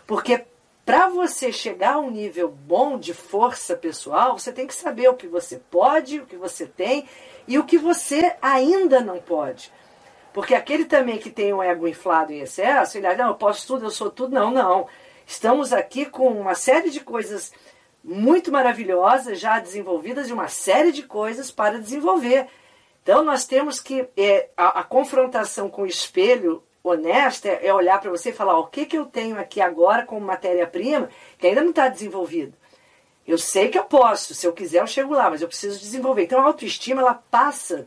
Porque 0.04 0.44
para 0.84 1.08
você 1.08 1.52
chegar 1.52 1.94
a 1.94 2.00
um 2.00 2.10
nível 2.10 2.48
bom 2.48 2.98
de 2.98 3.14
força 3.14 3.76
pessoal, 3.76 4.36
você 4.36 4.52
tem 4.52 4.66
que 4.66 4.74
saber 4.74 5.08
o 5.08 5.14
que 5.14 5.28
você 5.28 5.60
pode, 5.70 6.18
o 6.18 6.26
que 6.26 6.36
você 6.36 6.66
tem 6.66 7.08
e 7.46 7.56
o 7.56 7.64
que 7.64 7.78
você 7.78 8.34
ainda 8.42 9.00
não 9.00 9.18
pode. 9.18 9.72
Porque 10.32 10.54
aquele 10.54 10.84
também 10.84 11.18
que 11.18 11.30
tem 11.30 11.54
um 11.54 11.62
ego 11.62 11.86
inflado 11.86 12.32
em 12.32 12.40
excesso, 12.40 12.98
ele 12.98 13.06
diz, 13.06 13.18
não, 13.18 13.28
eu 13.28 13.34
posso 13.34 13.66
tudo, 13.66 13.86
eu 13.86 13.90
sou 13.90 14.10
tudo. 14.10 14.34
Não, 14.34 14.50
não. 14.50 14.88
Estamos 15.24 15.72
aqui 15.72 16.06
com 16.06 16.28
uma 16.28 16.56
série 16.56 16.90
de 16.90 16.98
coisas 16.98 17.52
muito 18.02 18.50
maravilhosas, 18.50 19.38
já 19.38 19.58
desenvolvidas, 19.58 20.28
e 20.28 20.32
uma 20.32 20.48
série 20.48 20.92
de 20.92 21.02
coisas 21.02 21.50
para 21.50 21.78
desenvolver. 21.78 22.46
Então 23.02 23.24
nós 23.24 23.44
temos 23.44 23.80
que. 23.80 24.08
É, 24.16 24.48
a, 24.56 24.80
a, 24.80 24.84
confrontação 24.84 25.68
com 25.68 25.82
o 25.82 25.86
espelho 25.86 26.62
honesta 26.82 27.48
é, 27.48 27.72
olhar 27.72 28.00
para 28.00 28.10
você 28.10 28.30
e 28.30 28.34
falar: 28.34 28.58
o 28.58 28.66
que, 28.66 28.86
que 28.86 28.96
eu 28.96 29.06
tenho 29.06 29.38
aqui 29.38 29.60
agora 29.60 30.04
como 30.04 30.26
matéria-prima 30.26 31.08
que 31.38 31.46
ainda 31.46 31.62
não 31.62 31.70
está 31.70 31.88
desenvolvido. 31.88 32.54
Eu 33.24 33.38
sei 33.38 33.68
que 33.68 33.78
eu 33.78 33.84
posso, 33.84 34.34
se 34.34 34.44
eu 34.46 34.52
quiser 34.52 34.80
eu 34.80 34.86
chego 34.86 35.14
lá, 35.14 35.30
mas 35.30 35.42
eu 35.42 35.48
preciso 35.48 35.78
desenvolver. 35.78 36.24
Então 36.24 36.40
a 36.40 36.44
autoestima 36.44 37.02
ela 37.02 37.14
passa 37.14 37.86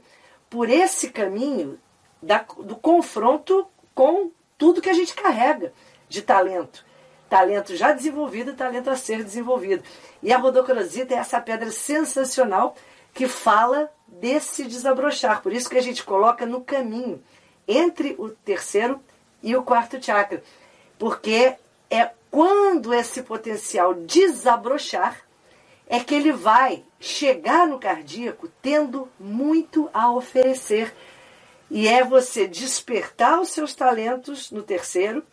por 0.49 0.69
esse 0.69 1.09
caminho 1.09 1.77
da, 2.21 2.37
do 2.59 2.75
confronto 2.77 3.67
com 3.93 4.31
tudo 4.57 4.81
que 4.81 4.89
a 4.89 4.93
gente 4.93 5.13
carrega 5.13 5.73
de 6.07 6.21
talento 6.21 6.85
talento 7.29 7.75
já 7.75 7.91
desenvolvido 7.91 8.51
e 8.51 8.55
talento 8.55 8.89
a 8.89 8.95
ser 8.95 9.23
desenvolvido. 9.23 9.83
E 10.21 10.31
a 10.31 10.37
rodocrosita 10.37 11.13
é 11.13 11.17
essa 11.17 11.39
pedra 11.41 11.71
sensacional 11.71 12.75
que 13.13 13.27
fala 13.27 13.89
desse 14.07 14.65
desabrochar. 14.65 15.41
Por 15.41 15.53
isso 15.53 15.69
que 15.69 15.77
a 15.77 15.81
gente 15.81 16.03
coloca 16.03 16.45
no 16.45 16.61
caminho 16.61 17.23
entre 17.67 18.15
o 18.19 18.29
terceiro 18.29 19.01
e 19.41 19.55
o 19.55 19.63
quarto 19.63 20.03
chakra. 20.03 20.43
Porque 20.99 21.55
é 21.89 22.09
quando 22.29 22.93
esse 22.93 23.23
potencial 23.23 23.93
desabrochar 23.93 25.21
é 25.87 25.99
que 25.99 26.15
ele 26.15 26.31
vai 26.31 26.83
chegar 26.99 27.67
no 27.67 27.79
cardíaco 27.79 28.49
tendo 28.61 29.07
muito 29.19 29.89
a 29.93 30.11
oferecer. 30.11 30.93
E 31.69 31.87
é 31.87 32.03
você 32.03 32.47
despertar 32.47 33.39
os 33.39 33.49
seus 33.49 33.73
talentos 33.73 34.51
no 34.51 34.63
terceiro 34.63 35.23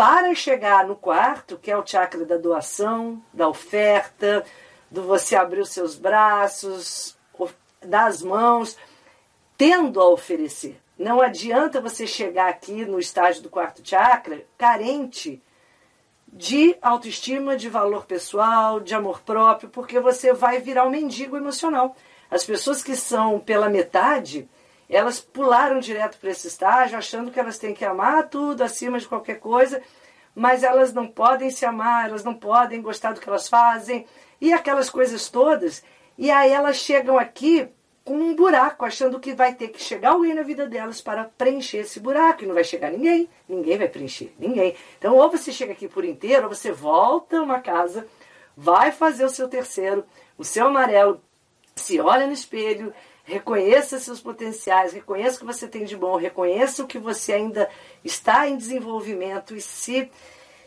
para 0.00 0.34
chegar 0.34 0.86
no 0.86 0.96
quarto, 0.96 1.58
que 1.58 1.70
é 1.70 1.76
o 1.76 1.86
chakra 1.86 2.24
da 2.24 2.38
doação, 2.38 3.22
da 3.34 3.46
oferta, 3.46 4.42
do 4.90 5.02
você 5.02 5.36
abrir 5.36 5.60
os 5.60 5.68
seus 5.68 5.94
braços, 5.94 7.18
das 7.82 8.22
mãos, 8.22 8.78
tendo 9.58 10.00
a 10.00 10.08
oferecer. 10.08 10.80
Não 10.98 11.20
adianta 11.20 11.82
você 11.82 12.06
chegar 12.06 12.48
aqui 12.48 12.86
no 12.86 12.98
estágio 12.98 13.42
do 13.42 13.50
quarto 13.50 13.86
chakra 13.86 14.42
carente 14.56 15.42
de 16.26 16.74
autoestima, 16.80 17.54
de 17.54 17.68
valor 17.68 18.06
pessoal, 18.06 18.80
de 18.80 18.94
amor 18.94 19.20
próprio, 19.20 19.68
porque 19.68 20.00
você 20.00 20.32
vai 20.32 20.60
virar 20.60 20.86
um 20.86 20.90
mendigo 20.90 21.36
emocional. 21.36 21.94
As 22.30 22.42
pessoas 22.42 22.82
que 22.82 22.96
são 22.96 23.38
pela 23.38 23.68
metade, 23.68 24.48
elas 24.96 25.20
pularam 25.20 25.78
direto 25.78 26.18
para 26.18 26.30
esse 26.30 26.48
estágio, 26.48 26.98
achando 26.98 27.30
que 27.30 27.38
elas 27.38 27.58
têm 27.58 27.74
que 27.74 27.84
amar 27.84 28.28
tudo 28.28 28.62
acima 28.62 28.98
de 28.98 29.06
qualquer 29.06 29.38
coisa, 29.38 29.80
mas 30.34 30.62
elas 30.62 30.92
não 30.92 31.06
podem 31.06 31.50
se 31.50 31.64
amar, 31.64 32.08
elas 32.08 32.24
não 32.24 32.34
podem 32.34 32.82
gostar 32.82 33.12
do 33.12 33.20
que 33.20 33.28
elas 33.28 33.48
fazem, 33.48 34.06
e 34.40 34.52
aquelas 34.52 34.90
coisas 34.90 35.28
todas. 35.28 35.82
E 36.18 36.30
aí 36.30 36.50
elas 36.50 36.76
chegam 36.76 37.18
aqui 37.18 37.68
com 38.04 38.14
um 38.14 38.34
buraco, 38.34 38.84
achando 38.84 39.20
que 39.20 39.34
vai 39.34 39.54
ter 39.54 39.68
que 39.68 39.80
chegar 39.80 40.10
alguém 40.10 40.34
na 40.34 40.42
vida 40.42 40.66
delas 40.66 41.00
para 41.00 41.30
preencher 41.38 41.78
esse 41.78 42.00
buraco, 42.00 42.42
e 42.42 42.46
não 42.46 42.54
vai 42.54 42.64
chegar 42.64 42.90
ninguém, 42.90 43.28
ninguém 43.48 43.78
vai 43.78 43.88
preencher, 43.88 44.34
ninguém. 44.38 44.74
Então, 44.98 45.16
ou 45.16 45.30
você 45.30 45.52
chega 45.52 45.72
aqui 45.72 45.86
por 45.86 46.04
inteiro, 46.04 46.44
ou 46.44 46.54
você 46.54 46.72
volta 46.72 47.40
uma 47.40 47.60
casa, 47.60 48.06
vai 48.56 48.90
fazer 48.90 49.24
o 49.24 49.30
seu 49.30 49.48
terceiro, 49.48 50.04
o 50.36 50.44
seu 50.44 50.66
amarelo, 50.66 51.20
se 51.76 52.00
olha 52.00 52.26
no 52.26 52.32
espelho, 52.32 52.92
Reconheça 53.30 54.00
seus 54.00 54.20
potenciais, 54.20 54.92
reconheça 54.92 55.36
o 55.36 55.38
que 55.38 55.46
você 55.46 55.68
tem 55.68 55.84
de 55.84 55.96
bom, 55.96 56.16
reconheça 56.16 56.82
o 56.82 56.86
que 56.86 56.98
você 56.98 57.32
ainda 57.32 57.70
está 58.04 58.48
em 58.48 58.56
desenvolvimento 58.56 59.54
e 59.54 59.60
se 59.60 60.10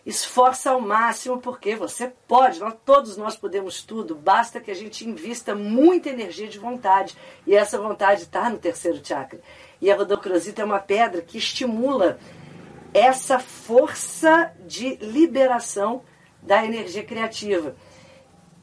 esforça 0.06 0.72
ao 0.72 0.80
máximo, 0.80 1.40
porque 1.40 1.76
você 1.76 2.14
pode, 2.26 2.62
nós, 2.62 2.74
todos 2.86 3.18
nós 3.18 3.36
podemos 3.36 3.84
tudo, 3.84 4.16
basta 4.16 4.62
que 4.62 4.72
a 4.72 4.74
gente 4.74 5.06
invista 5.06 5.54
muita 5.54 6.10
energia 6.10 6.48
de 6.48 6.58
vontade. 6.58 7.18
E 7.46 7.54
essa 7.54 7.78
vontade 7.78 8.24
está 8.24 8.50
no 8.50 8.58
terceiro 8.58 9.06
chakra. 9.06 9.42
E 9.82 9.92
a 9.92 9.96
rodocrosita 9.98 10.62
é 10.62 10.66
uma 10.66 10.80
pedra 10.80 11.22
que 11.22 11.38
estimula 11.38 12.18
essa 12.94 13.40
força 13.40 14.54
de 14.66 14.96
liberação 15.02 16.02
da 16.42 16.64
energia 16.64 17.04
criativa 17.04 17.76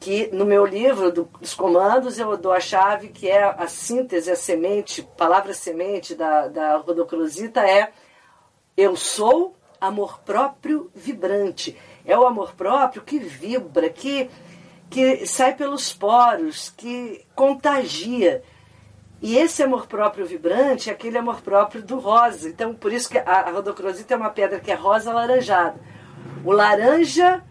que 0.01 0.31
no 0.33 0.45
meu 0.45 0.65
livro 0.65 1.11
do, 1.11 1.29
dos 1.39 1.53
comandos 1.53 2.17
eu 2.17 2.35
dou 2.35 2.51
a 2.51 2.59
chave 2.59 3.09
que 3.09 3.29
é 3.29 3.43
a 3.43 3.67
síntese, 3.67 4.31
a 4.31 4.35
semente, 4.35 5.07
palavra 5.15 5.53
semente 5.53 6.15
da, 6.15 6.47
da 6.47 6.77
rodocrosita 6.77 7.61
é 7.61 7.91
eu 8.75 8.95
sou 8.95 9.55
amor 9.79 10.19
próprio 10.25 10.89
vibrante. 10.95 11.77
É 12.03 12.17
o 12.17 12.25
amor 12.25 12.55
próprio 12.55 13.03
que 13.03 13.19
vibra, 13.19 13.91
que, 13.91 14.27
que 14.89 15.27
sai 15.27 15.53
pelos 15.53 15.93
poros, 15.93 16.73
que 16.75 17.23
contagia. 17.35 18.41
E 19.21 19.37
esse 19.37 19.61
amor 19.61 19.85
próprio 19.85 20.25
vibrante 20.25 20.89
é 20.89 20.93
aquele 20.93 21.19
amor 21.19 21.41
próprio 21.41 21.83
do 21.83 21.99
rosa. 21.99 22.49
Então, 22.49 22.73
por 22.73 22.91
isso 22.91 23.07
que 23.07 23.19
a, 23.19 23.23
a 23.23 23.51
é 23.51 24.15
uma 24.15 24.31
pedra 24.31 24.59
que 24.59 24.71
é 24.71 24.75
rosa 24.75 25.11
alaranjada. 25.11 25.79
O 26.43 26.51
laranja 26.51 27.43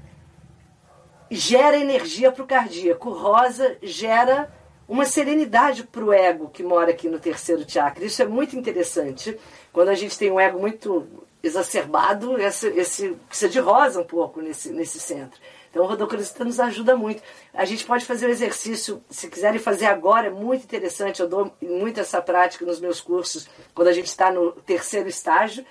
gera 1.31 1.77
energia 1.77 2.33
para 2.33 2.43
o 2.43 2.47
cardíaco. 2.47 3.11
Rosa 3.11 3.77
gera 3.83 4.53
uma 4.89 5.05
serenidade 5.05 5.85
para 5.85 6.05
o 6.05 6.13
ego 6.13 6.49
que 6.49 6.65
mora 6.65 6.91
aqui 6.91 7.09
no 7.09 7.21
terceiro 7.21 7.65
chakra. 7.69 8.05
Isso 8.05 8.21
é 8.21 8.27
muito 8.27 8.57
interessante. 8.57 9.39
Quando 9.73 9.89
a 9.89 9.95
gente 9.95 10.19
tem 10.19 10.31
um 10.31 10.41
ego 10.41 10.59
muito 10.59 11.07
exacerbado, 11.43 12.39
esse, 12.41 12.67
esse 12.69 13.11
precisa 13.29 13.49
de 13.49 13.61
rosa 13.61 14.01
um 14.01 14.05
pouco 14.05 14.43
nesse, 14.43 14.71
nesse 14.71 14.99
centro. 14.99 15.41
Então, 15.71 15.85
o 15.85 15.87
rodocrosita 15.87 16.45
nos 16.45 16.59
ajuda 16.59 16.97
muito. 16.97 17.23
A 17.55 17.65
gente 17.65 17.85
pode 17.85 18.05
fazer 18.05 18.27
o 18.27 18.31
exercício, 18.31 19.03
se 19.09 19.29
quiserem 19.29 19.61
fazer 19.61 19.87
agora, 19.87 20.27
é 20.27 20.31
muito 20.31 20.65
interessante. 20.65 21.21
Eu 21.21 21.29
dou 21.29 21.53
muito 21.63 22.01
essa 22.01 22.21
prática 22.21 22.67
nos 22.67 22.81
meus 22.81 23.01
cursos, 23.01 23.49
quando 23.73 23.89
a 23.89 23.93
gente 23.93 24.07
está 24.07 24.33
no 24.33 24.51
terceiro 24.51 25.09
estágio, 25.09 25.65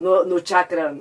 no, 0.00 0.24
no 0.24 0.44
chakra 0.44 0.98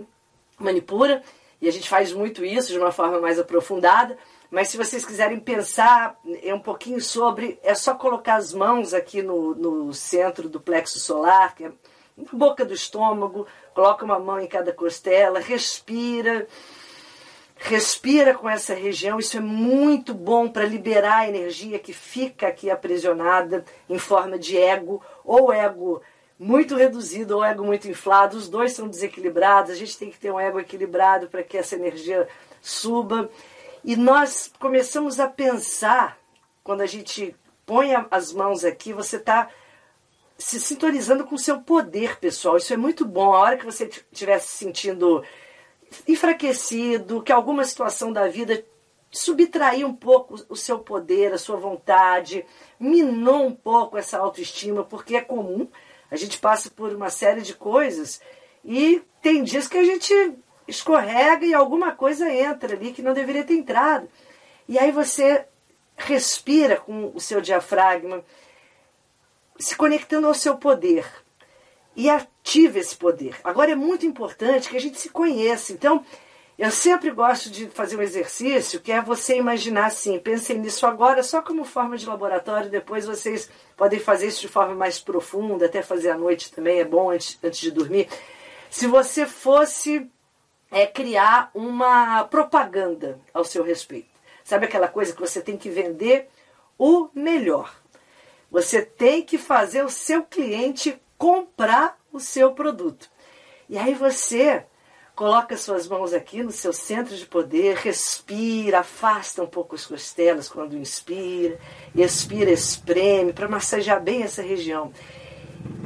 Manipura, 0.59 1.23
e 1.61 1.67
a 1.67 1.71
gente 1.71 1.89
faz 1.89 2.13
muito 2.13 2.45
isso 2.45 2.71
de 2.71 2.77
uma 2.77 2.91
forma 2.91 3.19
mais 3.19 3.39
aprofundada. 3.39 4.17
Mas 4.49 4.69
se 4.69 4.77
vocês 4.77 5.05
quiserem 5.05 5.39
pensar 5.39 6.17
é 6.43 6.53
um 6.53 6.59
pouquinho 6.59 7.01
sobre, 7.01 7.59
é 7.63 7.75
só 7.75 7.95
colocar 7.95 8.35
as 8.35 8.53
mãos 8.53 8.93
aqui 8.93 9.21
no, 9.21 9.53
no 9.55 9.93
centro 9.93 10.47
do 10.47 10.59
plexo 10.59 10.99
solar, 10.99 11.55
que 11.55 11.65
é 11.65 11.71
na 12.17 12.31
boca 12.31 12.65
do 12.65 12.73
estômago, 12.73 13.45
coloca 13.73 14.05
uma 14.05 14.17
mão 14.17 14.39
em 14.39 14.47
cada 14.47 14.71
costela, 14.71 15.39
respira, 15.39 16.47
respira 17.57 18.33
com 18.33 18.49
essa 18.49 18.73
região. 18.73 19.19
Isso 19.19 19.37
é 19.37 19.41
muito 19.41 20.13
bom 20.13 20.47
para 20.47 20.65
liberar 20.65 21.19
a 21.19 21.27
energia 21.27 21.77
que 21.77 21.93
fica 21.93 22.47
aqui 22.47 22.71
aprisionada 22.71 23.65
em 23.89 23.99
forma 23.99 24.39
de 24.39 24.57
ego, 24.57 25.03
ou 25.23 25.51
ego 25.51 26.01
muito 26.39 26.75
reduzido 26.75 27.35
ou 27.35 27.43
ego 27.43 27.63
muito 27.63 27.87
inflado. 27.87 28.37
Os 28.37 28.47
dois 28.47 28.73
são 28.73 28.87
desequilibrados. 28.87 29.71
A 29.71 29.75
gente 29.75 29.97
tem 29.97 30.11
que 30.11 30.19
ter 30.19 30.31
um 30.31 30.39
ego 30.39 30.59
equilibrado 30.59 31.27
para 31.27 31.43
que 31.43 31.57
essa 31.57 31.75
energia 31.75 32.27
suba. 32.61 33.29
E 33.83 33.95
nós 33.95 34.51
começamos 34.59 35.19
a 35.19 35.27
pensar, 35.27 36.17
quando 36.63 36.81
a 36.81 36.85
gente 36.85 37.35
põe 37.65 37.91
as 38.11 38.31
mãos 38.31 38.63
aqui, 38.63 38.93
você 38.93 39.17
está 39.17 39.49
se 40.37 40.59
sintonizando 40.59 41.25
com 41.25 41.35
o 41.35 41.39
seu 41.39 41.61
poder 41.61 42.19
pessoal. 42.19 42.57
Isso 42.57 42.73
é 42.73 42.77
muito 42.77 43.05
bom. 43.05 43.33
A 43.33 43.39
hora 43.39 43.57
que 43.57 43.65
você 43.65 43.85
estiver 43.85 44.39
se 44.39 44.49
sentindo 44.49 45.23
enfraquecido, 46.07 47.23
que 47.23 47.31
alguma 47.31 47.63
situação 47.63 48.11
da 48.11 48.27
vida 48.27 48.63
subtraiu 49.09 49.87
um 49.87 49.95
pouco 49.95 50.35
o 50.49 50.55
seu 50.55 50.79
poder, 50.79 51.33
a 51.33 51.37
sua 51.37 51.57
vontade, 51.57 52.45
minou 52.79 53.45
um 53.45 53.55
pouco 53.55 53.97
essa 53.97 54.19
autoestima, 54.19 54.83
porque 54.83 55.15
é 55.15 55.21
comum. 55.21 55.67
A 56.09 56.15
gente 56.15 56.37
passa 56.37 56.69
por 56.69 56.93
uma 56.93 57.09
série 57.09 57.41
de 57.41 57.53
coisas 57.53 58.21
e 58.63 59.01
tem 59.21 59.43
dias 59.43 59.67
que 59.67 59.77
a 59.77 59.83
gente 59.83 60.13
escorrega 60.67 61.45
e 61.45 61.53
alguma 61.53 61.91
coisa 61.91 62.31
entra 62.31 62.73
ali 62.73 62.91
que 62.91 63.01
não 63.01 63.13
deveria 63.13 63.43
ter 63.43 63.55
entrado. 63.55 64.09
E 64.67 64.77
aí 64.77 64.91
você 64.91 65.45
respira 65.95 66.77
com 66.77 67.11
o 67.13 67.19
seu 67.19 67.41
diafragma, 67.41 68.23
se 69.57 69.75
conectando 69.75 70.27
ao 70.27 70.33
seu 70.33 70.57
poder. 70.57 71.05
E 71.95 72.09
ativa 72.09 72.77
esse 72.77 72.95
poder. 72.95 73.35
Agora 73.43 73.71
é 73.71 73.75
muito 73.75 74.05
importante 74.05 74.69
que 74.69 74.77
a 74.77 74.81
gente 74.81 74.99
se 74.99 75.09
conheça. 75.09 75.73
Então, 75.73 76.05
eu 76.57 76.71
sempre 76.71 77.11
gosto 77.11 77.49
de 77.49 77.67
fazer 77.67 77.97
um 77.97 78.01
exercício 78.01 78.79
que 78.79 78.91
é 78.91 79.01
você 79.01 79.37
imaginar 79.37 79.85
assim, 79.85 80.17
pensem 80.17 80.57
nisso 80.57 80.85
agora 80.87 81.21
só 81.21 81.41
como 81.41 81.63
forma 81.63 81.97
de 81.97 82.05
laboratório, 82.05 82.69
depois 82.69 83.05
vocês 83.05 83.49
podem 83.75 83.99
fazer 83.99 84.27
isso 84.27 84.41
de 84.41 84.47
forma 84.47 84.73
mais 84.73 84.99
profunda, 84.99 85.67
até 85.67 85.81
fazer 85.81 86.09
à 86.09 86.17
noite 86.17 86.51
também, 86.51 86.79
é 86.79 86.85
bom 86.85 87.11
antes, 87.11 87.37
antes 87.43 87.59
de 87.59 87.71
dormir. 87.71 88.07
Se 88.69 88.87
você 88.87 89.25
fosse 89.25 90.09
é 90.71 90.85
criar 90.85 91.49
uma 91.53 92.23
propaganda 92.25 93.19
ao 93.33 93.43
seu 93.43 93.63
respeito. 93.63 94.09
Sabe 94.43 94.65
aquela 94.65 94.87
coisa 94.87 95.13
que 95.13 95.21
você 95.21 95.41
tem 95.41 95.57
que 95.57 95.69
vender 95.69 96.29
o 96.77 97.09
melhor? 97.13 97.73
Você 98.51 98.81
tem 98.81 99.21
que 99.21 99.37
fazer 99.37 99.83
o 99.83 99.89
seu 99.89 100.23
cliente 100.23 101.01
comprar 101.17 101.97
o 102.11 102.19
seu 102.19 102.53
produto. 102.53 103.09
E 103.69 103.77
aí 103.77 103.93
você 103.93 104.65
coloca 105.17 105.57
suas 105.57 105.85
mãos 105.85 106.13
aqui 106.13 106.41
no 106.41 106.51
seu 106.51 106.71
centro 106.71 107.13
de 107.13 107.25
poder, 107.25 107.75
respira, 107.75 108.79
afasta 108.79 109.43
um 109.43 109.47
pouco 109.47 109.75
as 109.75 109.85
costelas 109.85 110.47
quando 110.47 110.77
inspira, 110.77 111.59
expira, 111.93 112.51
espreme 112.51 113.33
para 113.33 113.49
massagear 113.49 114.01
bem 114.01 114.23
essa 114.23 114.41
região. 114.41 114.93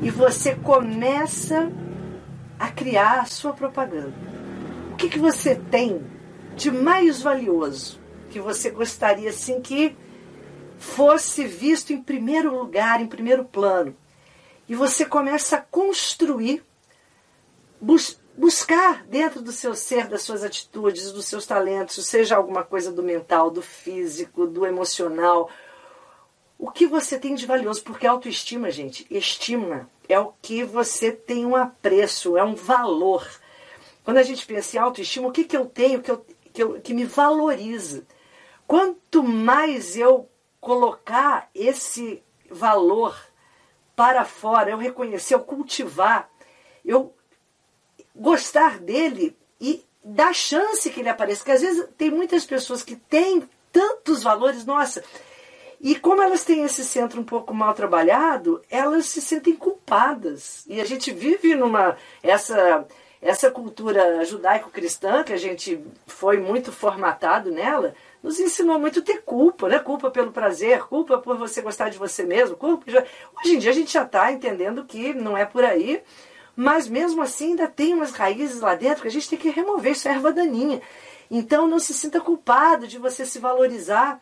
E 0.03 0.11
você 0.11 0.53
começa 0.53 1.71
a 2.59 2.69
criar 2.69 3.21
a 3.21 3.25
sua 3.25 3.53
propaganda 3.53 4.31
que, 5.01 5.09
que 5.09 5.19
você 5.19 5.55
tem 5.55 6.05
de 6.55 6.69
mais 6.69 7.23
valioso 7.23 7.99
que 8.29 8.39
você 8.39 8.69
gostaria 8.69 9.29
assim 9.29 9.59
que 9.59 9.97
fosse 10.77 11.45
visto 11.45 11.91
em 11.91 12.01
primeiro 12.01 12.55
lugar, 12.55 13.01
em 13.01 13.07
primeiro 13.07 13.43
plano? 13.43 13.95
E 14.69 14.75
você 14.75 15.03
começa 15.03 15.57
a 15.57 15.61
construir, 15.61 16.63
buscar 18.37 19.03
dentro 19.05 19.41
do 19.41 19.51
seu 19.51 19.75
ser, 19.75 20.07
das 20.07 20.21
suas 20.21 20.43
atitudes, 20.43 21.11
dos 21.11 21.25
seus 21.25 21.45
talentos, 21.45 22.05
seja 22.05 22.35
alguma 22.35 22.63
coisa 22.63 22.91
do 22.91 23.03
mental, 23.03 23.49
do 23.49 23.61
físico, 23.61 24.47
do 24.47 24.65
emocional, 24.65 25.49
o 26.57 26.69
que 26.69 26.85
você 26.85 27.17
tem 27.17 27.33
de 27.33 27.47
valioso, 27.47 27.83
porque 27.83 28.05
autoestima, 28.05 28.69
gente, 28.69 29.07
estima 29.09 29.89
é 30.07 30.19
o 30.19 30.31
que 30.41 30.63
você 30.63 31.11
tem 31.11 31.43
um 31.43 31.55
apreço, 31.55 32.37
é 32.37 32.43
um 32.43 32.53
valor. 32.53 33.27
Quando 34.03 34.17
a 34.17 34.23
gente 34.23 34.45
pensa 34.45 34.77
em 34.77 34.79
autoestima, 34.79 35.27
o 35.27 35.31
que, 35.31 35.43
que 35.43 35.57
eu 35.57 35.65
tenho 35.65 36.01
que, 36.01 36.11
eu, 36.11 36.25
que, 36.53 36.61
eu, 36.61 36.81
que 36.81 36.93
me 36.93 37.03
valoriza? 37.03 38.05
Quanto 38.67 39.23
mais 39.23 39.97
eu 39.97 40.29
colocar 40.59 41.49
esse 41.55 42.21
valor 42.49 43.17
para 43.95 44.23
fora, 44.23 44.69
eu 44.69 44.77
reconhecer, 44.77 45.33
eu 45.33 45.39
cultivar, 45.39 46.29
eu 46.85 47.11
gostar 48.15 48.79
dele 48.79 49.37
e 49.59 49.83
dar 50.03 50.33
chance 50.33 50.89
que 50.89 50.99
ele 50.99 51.09
apareça. 51.09 51.39
Porque 51.39 51.51
às 51.51 51.61
vezes 51.61 51.87
tem 51.97 52.09
muitas 52.09 52.45
pessoas 52.45 52.83
que 52.83 52.95
têm 52.95 53.47
tantos 53.71 54.21
valores, 54.23 54.65
nossa, 54.65 55.03
e 55.79 55.95
como 55.95 56.21
elas 56.21 56.43
têm 56.43 56.63
esse 56.63 56.83
centro 56.85 57.19
um 57.19 57.23
pouco 57.23 57.53
mal 57.53 57.73
trabalhado, 57.73 58.61
elas 58.69 59.07
se 59.07 59.19
sentem 59.19 59.55
culpadas. 59.55 60.63
E 60.67 60.79
a 60.79 60.85
gente 60.85 61.11
vive 61.11 61.55
numa 61.55 61.97
essa 62.21 62.85
essa 63.21 63.51
cultura 63.51 64.25
judaico-cristã, 64.25 65.23
que 65.23 65.31
a 65.31 65.37
gente 65.37 65.79
foi 66.07 66.37
muito 66.37 66.71
formatado 66.71 67.51
nela, 67.51 67.93
nos 68.23 68.39
ensinou 68.39 68.79
muito 68.79 68.99
a 68.99 69.03
ter 69.03 69.21
culpa, 69.21 69.69
né? 69.69 69.77
Culpa 69.77 70.09
pelo 70.09 70.31
prazer, 70.31 70.83
culpa 70.85 71.19
por 71.19 71.37
você 71.37 71.61
gostar 71.61 71.89
de 71.89 71.99
você 71.99 72.23
mesmo. 72.23 72.55
Culpa... 72.55 72.83
Hoje 72.89 73.55
em 73.55 73.59
dia 73.59 73.69
a 73.69 73.75
gente 73.75 73.93
já 73.93 74.03
está 74.03 74.31
entendendo 74.31 74.85
que 74.85 75.13
não 75.13 75.37
é 75.37 75.45
por 75.45 75.63
aí, 75.63 76.01
mas 76.55 76.87
mesmo 76.87 77.21
assim 77.21 77.51
ainda 77.51 77.67
tem 77.67 77.93
umas 77.93 78.11
raízes 78.11 78.61
lá 78.61 78.75
dentro 78.75 79.01
que 79.01 79.07
a 79.07 79.11
gente 79.11 79.29
tem 79.29 79.39
que 79.39 79.49
remover, 79.49 79.93
isso 79.93 80.07
é 80.07 80.11
erva 80.11 80.31
daninha. 80.31 80.81
Então 81.29 81.67
não 81.67 81.79
se 81.79 81.93
sinta 81.93 82.19
culpado 82.19 82.87
de 82.87 82.97
você 82.97 83.25
se 83.25 83.39
valorizar. 83.39 84.21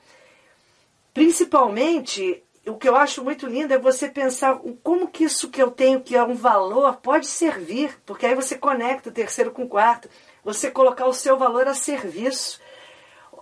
Principalmente 1.14 2.44
o 2.70 2.78
que 2.78 2.88
eu 2.88 2.96
acho 2.96 3.24
muito 3.24 3.48
lindo 3.48 3.74
é 3.74 3.80
você 3.80 4.08
pensar 4.08 4.60
como 4.84 5.08
que 5.08 5.24
isso 5.24 5.50
que 5.50 5.62
eu 5.62 5.72
tenho, 5.72 6.02
que 6.02 6.16
é 6.16 6.24
um 6.24 6.36
valor, 6.36 6.98
pode 6.98 7.28
servir, 7.28 7.98
porque 8.06 8.26
aí 8.26 8.36
você 8.36 8.58
conecta 8.58 9.10
o 9.10 9.14
terceiro 9.14 9.52
com 9.52 9.64
o 9.64 9.68
quarto, 9.68 10.10
você 10.44 10.70
colocar 10.70 11.08
o 11.08 11.14
seu 11.14 11.38
valor 11.38 11.68
a 11.68 11.74
serviço. 11.74 12.60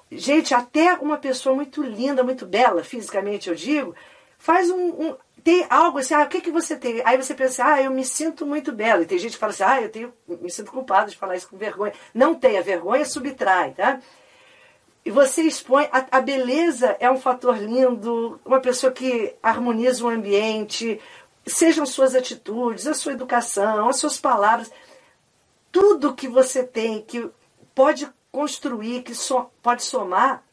Gente, 0.09 0.53
até 0.53 0.93
uma 0.93 1.17
pessoa 1.17 1.53
muito 1.53 1.83
linda, 1.83 2.23
muito 2.23 2.45
bela, 2.45 2.83
fisicamente 2.83 3.49
eu 3.49 3.55
digo, 3.55 3.93
faz 4.37 4.69
um, 4.69 5.09
um 5.09 5.15
tem 5.47 5.65
algo 5.69 5.99
assim, 5.99 6.13
ah, 6.13 6.23
o 6.23 6.27
que, 6.27 6.41
que 6.41 6.51
você 6.51 6.75
tem? 6.75 7.01
Aí 7.05 7.15
você 7.15 7.33
pensa, 7.33 7.63
ah, 7.65 7.81
eu 7.81 7.89
me 7.89 8.03
sinto 8.03 8.45
muito 8.45 8.73
bela. 8.73 9.03
E 9.03 9.05
tem 9.05 9.17
gente 9.17 9.31
que 9.31 9.37
fala 9.37 9.53
assim, 9.53 9.63
ah, 9.63 9.81
eu 9.81 9.87
tenho, 9.87 10.13
me 10.27 10.51
sinto 10.51 10.69
culpado 10.69 11.09
de 11.09 11.15
falar 11.15 11.37
isso 11.37 11.47
com 11.47 11.55
vergonha. 11.55 11.93
Não 12.13 12.35
tenha 12.35 12.61
vergonha, 12.61 13.05
subtrai, 13.05 13.71
tá? 13.71 14.01
E 15.05 15.09
você 15.09 15.43
expõe. 15.43 15.87
A, 15.89 16.17
a, 16.17 16.19
beleza 16.19 16.97
é 16.99 17.09
um 17.09 17.17
fator 17.17 17.57
lindo, 17.59 18.41
uma 18.43 18.59
pessoa 18.59 18.91
que 18.91 19.35
harmoniza 19.41 20.03
o 20.03 20.09
ambiente, 20.09 20.99
sejam 21.45 21.85
suas 21.85 22.13
atitudes, 22.13 22.85
a 22.85 22.93
sua 22.93 23.13
educação, 23.13 23.87
as 23.87 23.95
suas 23.95 24.19
palavras. 24.19 24.69
Tudo 25.71 26.13
que 26.13 26.27
você 26.27 26.61
tem 26.61 27.01
que 27.01 27.25
pode 27.73 28.05
construir, 28.33 29.01
que 29.01 29.15
so, 29.15 29.49
pode 29.63 29.83
somar, 29.83 30.43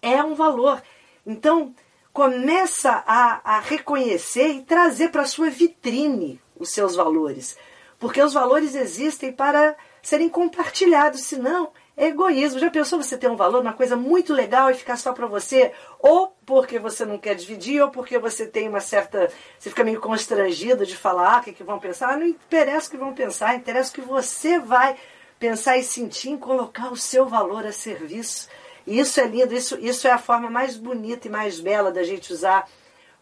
é 0.00 0.22
um 0.22 0.36
valor. 0.36 0.80
Então, 1.26 1.74
começa 2.12 3.02
a, 3.06 3.56
a 3.56 3.60
reconhecer 3.60 4.48
e 4.48 4.62
trazer 4.62 5.08
para 5.08 5.22
a 5.22 5.26
sua 5.26 5.48
vitrine 5.48 6.40
os 6.58 6.70
seus 6.70 6.94
valores. 6.94 7.56
Porque 7.98 8.22
os 8.22 8.32
valores 8.32 8.74
existem 8.74 9.32
para 9.32 9.76
serem 10.02 10.28
compartilhados, 10.28 11.20
senão 11.20 11.70
é 11.96 12.06
egoísmo. 12.08 12.58
Já 12.58 12.70
pensou 12.70 13.00
você 13.00 13.16
ter 13.16 13.30
um 13.30 13.36
valor, 13.36 13.62
uma 13.62 13.72
coisa 13.72 13.96
muito 13.96 14.32
legal 14.32 14.70
e 14.70 14.74
ficar 14.74 14.96
só 14.96 15.12
para 15.12 15.26
você? 15.26 15.72
Ou 16.00 16.36
porque 16.44 16.78
você 16.78 17.04
não 17.04 17.18
quer 17.18 17.34
dividir, 17.34 17.80
ou 17.80 17.90
porque 17.90 18.18
você 18.18 18.46
tem 18.46 18.68
uma 18.68 18.80
certa. 18.80 19.30
Você 19.58 19.70
fica 19.70 19.84
meio 19.84 20.00
constrangido 20.00 20.84
de 20.84 20.96
falar 20.96 21.36
ah, 21.36 21.38
o 21.38 21.42
que, 21.42 21.52
que 21.52 21.64
vão 21.64 21.78
pensar. 21.78 22.10
Ah, 22.10 22.16
não 22.16 22.26
interessa 22.26 22.88
o 22.88 22.90
que 22.90 22.96
vão 22.96 23.14
pensar, 23.14 23.54
interessa 23.54 23.90
o 23.90 23.94
que 23.94 24.00
você 24.00 24.58
vai 24.58 24.96
pensar 25.38 25.78
e 25.78 25.82
sentir 25.82 26.30
em 26.30 26.38
colocar 26.38 26.90
o 26.92 26.96
seu 26.96 27.26
valor 27.26 27.64
a 27.66 27.72
serviço. 27.72 28.48
Isso 28.86 29.20
é 29.20 29.26
lindo, 29.26 29.54
isso, 29.54 29.78
isso 29.80 30.06
é 30.08 30.10
a 30.10 30.18
forma 30.18 30.50
mais 30.50 30.76
bonita 30.76 31.28
e 31.28 31.30
mais 31.30 31.60
bela 31.60 31.90
da 31.92 32.02
gente 32.02 32.32
usar 32.32 32.68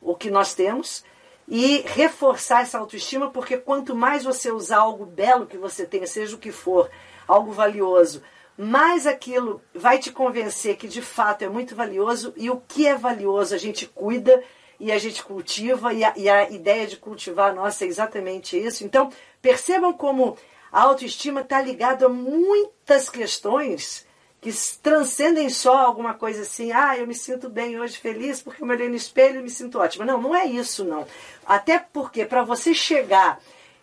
o 0.00 0.14
que 0.14 0.30
nós 0.30 0.54
temos 0.54 1.04
e 1.46 1.84
reforçar 1.86 2.62
essa 2.62 2.78
autoestima, 2.78 3.30
porque 3.30 3.56
quanto 3.56 3.94
mais 3.94 4.24
você 4.24 4.52
usar 4.52 4.78
algo 4.78 5.04
belo 5.04 5.46
que 5.46 5.58
você 5.58 5.84
tenha, 5.84 6.06
seja 6.06 6.36
o 6.36 6.38
que 6.38 6.52
for, 6.52 6.88
algo 7.26 7.52
valioso, 7.52 8.22
mais 8.56 9.06
aquilo 9.06 9.60
vai 9.74 9.98
te 9.98 10.12
convencer 10.12 10.76
que 10.76 10.86
de 10.86 11.02
fato 11.02 11.42
é 11.42 11.48
muito 11.48 11.74
valioso 11.74 12.32
e 12.36 12.50
o 12.50 12.62
que 12.68 12.86
é 12.86 12.94
valioso 12.94 13.54
a 13.54 13.58
gente 13.58 13.86
cuida 13.86 14.42
e 14.78 14.92
a 14.92 14.98
gente 14.98 15.22
cultiva 15.24 15.92
e 15.92 16.04
a, 16.04 16.12
e 16.16 16.28
a 16.28 16.50
ideia 16.50 16.86
de 16.86 16.96
cultivar 16.96 17.54
nossa 17.54 17.84
é 17.84 17.88
exatamente 17.88 18.56
isso. 18.56 18.84
Então 18.84 19.10
percebam 19.42 19.92
como 19.92 20.36
A 20.72 20.82
autoestima 20.82 21.40
está 21.40 21.60
ligada 21.60 22.06
a 22.06 22.08
muitas 22.08 23.08
questões 23.08 24.06
que 24.40 24.50
transcendem 24.82 25.50
só 25.50 25.76
alguma 25.76 26.14
coisa 26.14 26.42
assim, 26.42 26.72
ah, 26.72 26.96
eu 26.96 27.06
me 27.06 27.14
sinto 27.14 27.48
bem 27.48 27.78
hoje, 27.78 27.98
feliz, 27.98 28.40
porque 28.40 28.62
eu 28.62 28.66
me 28.66 28.74
olhei 28.74 28.88
no 28.88 28.96
espelho 28.96 29.40
e 29.40 29.42
me 29.42 29.50
sinto 29.50 29.78
ótima. 29.78 30.04
Não, 30.04 30.20
não 30.20 30.34
é 30.34 30.46
isso, 30.46 30.84
não. 30.84 31.06
Até 31.44 31.78
porque 31.78 32.24
para 32.24 32.42
você 32.42 32.72
chegar 32.72 33.38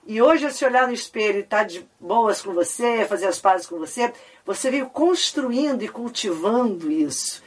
e 0.07 0.21
hoje 0.21 0.49
se 0.51 0.65
olhar 0.65 0.87
no 0.87 0.93
espelho 0.93 1.39
e 1.39 1.41
estar 1.41 1.57
tá 1.57 1.63
de 1.63 1.85
boas 1.99 2.41
com 2.41 2.53
você, 2.53 3.05
fazer 3.05 3.27
as 3.27 3.39
pazes 3.39 3.67
com 3.67 3.77
você, 3.77 4.13
você 4.45 4.71
veio 4.71 4.87
construindo 4.87 5.83
e 5.83 5.89
cultivando 5.89 6.89
isso, 6.89 7.43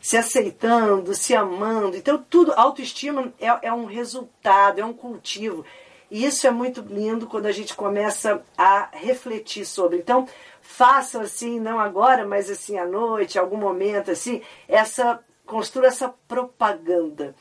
se 0.00 0.16
aceitando, 0.16 1.14
se 1.14 1.36
amando. 1.36 1.96
Então, 1.96 2.18
tudo, 2.28 2.52
autoestima 2.56 3.32
é, 3.40 3.68
é 3.68 3.72
um 3.72 3.84
resultado, 3.84 4.80
é 4.80 4.84
um 4.84 4.92
cultivo. 4.92 5.64
E 6.10 6.24
isso 6.24 6.44
é 6.46 6.50
muito 6.50 6.80
lindo 6.80 7.28
quando 7.28 7.46
a 7.46 7.52
gente 7.52 7.74
começa 7.74 8.42
a 8.58 8.88
refletir 8.92 9.64
sobre. 9.64 9.96
Então, 9.96 10.26
façam 10.70 11.22
assim, 11.22 11.58
não 11.58 11.80
agora, 11.80 12.24
mas 12.24 12.48
assim 12.48 12.78
à 12.78 12.86
noite, 12.86 13.38
algum 13.38 13.56
momento 13.56 14.10
assim, 14.10 14.40
essa 14.68 15.22
construa 15.44 15.88
essa 15.88 16.14
propaganda 16.28 17.34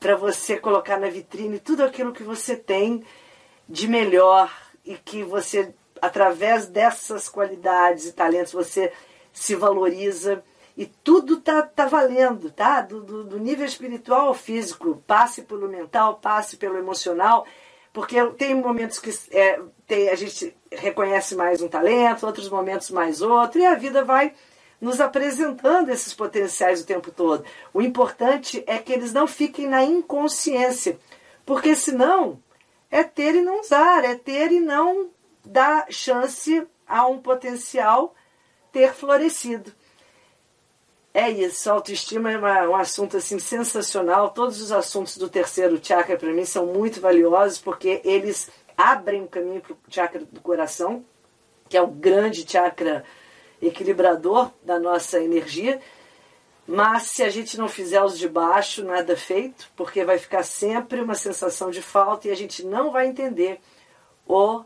para 0.00 0.16
você 0.16 0.56
colocar 0.56 0.98
na 0.98 1.10
vitrine 1.10 1.58
tudo 1.58 1.84
aquilo 1.84 2.12
que 2.12 2.22
você 2.22 2.56
tem 2.56 3.04
de 3.68 3.86
melhor 3.86 4.50
e 4.84 4.94
que 4.96 5.22
você 5.22 5.74
através 6.00 6.66
dessas 6.66 7.28
qualidades 7.28 8.06
e 8.06 8.12
talentos 8.12 8.52
você 8.52 8.92
se 9.32 9.54
valoriza 9.54 10.42
e 10.76 10.86
tudo 10.86 11.40
tá, 11.40 11.62
tá 11.62 11.86
valendo, 11.86 12.50
tá? 12.50 12.80
Do, 12.80 13.02
do, 13.02 13.24
do 13.24 13.38
nível 13.38 13.66
espiritual 13.66 14.28
ao 14.28 14.34
físico, 14.34 15.02
passe 15.06 15.42
pelo 15.42 15.68
mental, 15.68 16.16
passe 16.16 16.56
pelo 16.56 16.78
emocional 16.78 17.46
porque 17.92 18.22
tem 18.32 18.54
momentos 18.54 18.98
que 18.98 19.10
é, 19.30 19.58
tem, 19.86 20.08
a 20.08 20.14
gente 20.14 20.54
reconhece 20.70 21.34
mais 21.34 21.62
um 21.62 21.68
talento, 21.68 22.26
outros 22.26 22.48
momentos 22.48 22.90
mais 22.90 23.22
outro, 23.22 23.60
e 23.60 23.66
a 23.66 23.74
vida 23.74 24.04
vai 24.04 24.32
nos 24.80 25.00
apresentando 25.00 25.90
esses 25.90 26.12
potenciais 26.12 26.80
o 26.80 26.86
tempo 26.86 27.10
todo. 27.10 27.44
O 27.72 27.80
importante 27.80 28.62
é 28.66 28.78
que 28.78 28.92
eles 28.92 29.12
não 29.12 29.26
fiquem 29.26 29.66
na 29.66 29.82
inconsciência, 29.82 30.98
porque 31.44 31.74
senão 31.74 32.42
é 32.90 33.02
ter 33.02 33.34
e 33.34 33.40
não 33.40 33.60
usar, 33.60 34.04
é 34.04 34.14
ter 34.14 34.52
e 34.52 34.60
não 34.60 35.08
dar 35.44 35.86
chance 35.90 36.66
a 36.86 37.06
um 37.06 37.18
potencial 37.18 38.14
ter 38.72 38.92
florescido. 38.92 39.72
É 41.14 41.30
isso, 41.30 41.70
autoestima 41.70 42.30
é 42.30 42.36
uma, 42.36 42.68
um 42.68 42.76
assunto 42.76 43.16
assim 43.16 43.38
sensacional. 43.38 44.30
Todos 44.30 44.60
os 44.60 44.70
assuntos 44.70 45.16
do 45.16 45.30
terceiro 45.30 45.80
chakra 45.82 46.18
para 46.18 46.30
mim 46.30 46.44
são 46.44 46.66
muito 46.66 47.00
valiosos 47.00 47.58
porque 47.58 48.02
eles 48.04 48.50
abrem 48.76 49.22
o 49.22 49.28
caminho 49.28 49.60
para 49.60 49.72
o 49.72 49.78
chakra 49.88 50.24
do 50.24 50.40
coração, 50.40 51.04
que 51.68 51.76
é 51.76 51.82
o 51.82 51.86
grande 51.86 52.48
chakra 52.48 53.04
equilibrador 53.60 54.50
da 54.62 54.78
nossa 54.78 55.20
energia. 55.20 55.80
Mas 56.66 57.04
se 57.04 57.22
a 57.22 57.30
gente 57.30 57.56
não 57.56 57.68
fizer 57.68 58.02
os 58.02 58.18
de 58.18 58.28
baixo, 58.28 58.84
nada 58.84 59.16
feito, 59.16 59.70
porque 59.76 60.04
vai 60.04 60.18
ficar 60.18 60.42
sempre 60.42 61.00
uma 61.00 61.14
sensação 61.14 61.70
de 61.70 61.80
falta 61.80 62.28
e 62.28 62.30
a 62.30 62.36
gente 62.36 62.64
não 62.64 62.90
vai 62.90 63.06
entender 63.06 63.60
o 64.26 64.64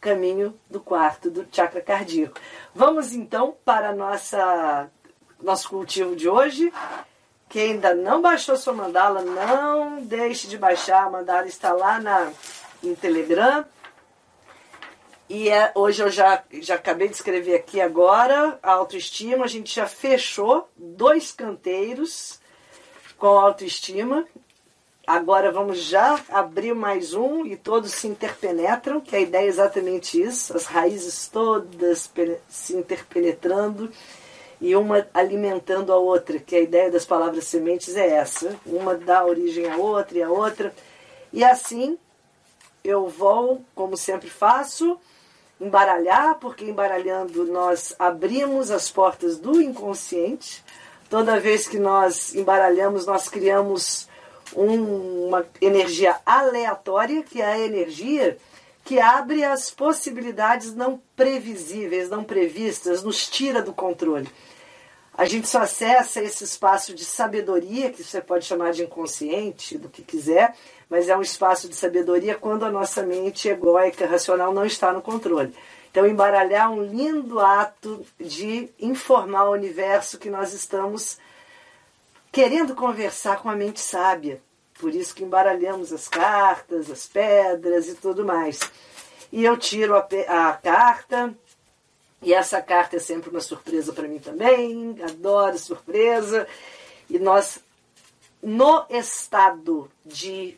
caminho 0.00 0.58
do 0.68 0.80
quarto 0.80 1.30
do 1.30 1.46
chakra 1.52 1.80
cardíaco. 1.80 2.38
Vamos 2.74 3.12
então 3.12 3.54
para 3.64 3.94
nossa 3.94 4.90
nosso 5.42 5.68
cultivo 5.68 6.16
de 6.16 6.28
hoje. 6.28 6.72
Quem 7.48 7.72
ainda 7.72 7.94
não 7.94 8.22
baixou 8.22 8.56
sua 8.56 8.72
mandala, 8.72 9.22
não 9.22 10.02
deixe 10.02 10.48
de 10.48 10.56
baixar. 10.56 11.04
A 11.04 11.10
mandala 11.10 11.46
está 11.46 11.72
lá 11.72 12.00
na, 12.00 12.32
no 12.82 12.96
Telegram. 12.96 13.64
E 15.28 15.48
é, 15.48 15.72
hoje 15.74 16.02
eu 16.02 16.10
já, 16.10 16.42
já 16.60 16.74
acabei 16.74 17.08
de 17.08 17.14
escrever 17.14 17.54
aqui 17.54 17.80
agora 17.80 18.58
a 18.62 18.72
autoestima. 18.72 19.44
A 19.44 19.48
gente 19.48 19.74
já 19.74 19.86
fechou 19.86 20.68
dois 20.76 21.32
canteiros 21.32 22.40
com 23.16 23.28
autoestima. 23.28 24.26
Agora 25.06 25.50
vamos 25.50 25.78
já 25.78 26.20
abrir 26.28 26.74
mais 26.74 27.14
um 27.14 27.44
e 27.44 27.56
todos 27.56 27.92
se 27.92 28.06
interpenetram, 28.06 29.00
que 29.00 29.16
a 29.16 29.20
ideia 29.20 29.46
é 29.46 29.48
exatamente 29.48 30.20
isso, 30.20 30.56
as 30.56 30.66
raízes 30.66 31.26
todas 31.26 32.08
se 32.48 32.76
interpenetrando 32.76 33.90
e 34.60 34.76
uma 34.76 35.04
alimentando 35.12 35.92
a 35.92 35.96
outra, 35.96 36.38
que 36.38 36.54
a 36.54 36.60
ideia 36.60 36.88
das 36.88 37.04
palavras 37.04 37.44
sementes 37.44 37.96
é 37.96 38.10
essa. 38.10 38.54
Uma 38.64 38.94
dá 38.94 39.24
origem 39.24 39.68
à 39.68 39.76
outra 39.76 40.18
e 40.18 40.22
a 40.22 40.30
outra. 40.30 40.72
E 41.32 41.42
assim 41.42 41.98
eu 42.84 43.08
vou, 43.08 43.62
como 43.74 43.96
sempre 43.96 44.28
faço, 44.28 44.98
embaralhar, 45.60 46.36
porque 46.36 46.64
embaralhando 46.64 47.44
nós 47.46 47.94
abrimos 47.98 48.70
as 48.70 48.90
portas 48.90 49.38
do 49.38 49.60
inconsciente. 49.60 50.64
Toda 51.08 51.38
vez 51.38 51.68
que 51.68 51.78
nós 51.78 52.34
embaralhamos, 52.34 53.06
nós 53.06 53.28
criamos 53.28 54.08
um, 54.56 55.28
uma 55.28 55.46
energia 55.60 56.16
aleatória, 56.26 57.22
que 57.22 57.40
é 57.40 57.46
a 57.46 57.58
energia 57.58 58.36
que 58.84 58.98
abre 58.98 59.44
as 59.44 59.70
possibilidades 59.70 60.74
não 60.74 61.00
previsíveis, 61.14 62.08
não 62.08 62.24
previstas, 62.24 63.02
nos 63.02 63.28
tira 63.28 63.62
do 63.62 63.72
controle. 63.72 64.28
A 65.22 65.24
gente 65.24 65.48
só 65.48 65.60
acessa 65.60 66.20
esse 66.20 66.42
espaço 66.42 66.92
de 66.96 67.04
sabedoria, 67.04 67.92
que 67.92 68.02
você 68.02 68.20
pode 68.20 68.44
chamar 68.44 68.72
de 68.72 68.82
inconsciente, 68.82 69.78
do 69.78 69.88
que 69.88 70.02
quiser, 70.02 70.52
mas 70.90 71.08
é 71.08 71.16
um 71.16 71.22
espaço 71.22 71.68
de 71.68 71.76
sabedoria 71.76 72.34
quando 72.34 72.64
a 72.64 72.70
nossa 72.72 73.04
mente 73.04 73.48
egóica, 73.48 74.04
racional, 74.04 74.52
não 74.52 74.64
está 74.64 74.92
no 74.92 75.00
controle. 75.00 75.54
Então, 75.88 76.08
embaralhar 76.08 76.72
um 76.72 76.82
lindo 76.82 77.38
ato 77.38 78.04
de 78.18 78.68
informar 78.80 79.44
o 79.44 79.52
universo 79.52 80.18
que 80.18 80.28
nós 80.28 80.52
estamos 80.52 81.18
querendo 82.32 82.74
conversar 82.74 83.40
com 83.40 83.48
a 83.48 83.54
mente 83.54 83.78
sábia. 83.78 84.42
Por 84.80 84.92
isso 84.92 85.14
que 85.14 85.22
embaralhamos 85.22 85.92
as 85.92 86.08
cartas, 86.08 86.90
as 86.90 87.06
pedras 87.06 87.86
e 87.86 87.94
tudo 87.94 88.24
mais. 88.24 88.58
E 89.30 89.44
eu 89.44 89.56
tiro 89.56 89.94
a, 89.94 90.04
a 90.48 90.52
carta, 90.54 91.32
e 92.22 92.32
essa 92.32 92.62
carta 92.62 92.96
é 92.96 93.00
sempre 93.00 93.30
uma 93.30 93.40
surpresa 93.40 93.92
para 93.92 94.06
mim 94.06 94.20
também, 94.20 94.96
adoro 95.02 95.58
surpresa. 95.58 96.46
E 97.10 97.18
nós, 97.18 97.58
no 98.40 98.86
estado 98.88 99.90
de 100.06 100.56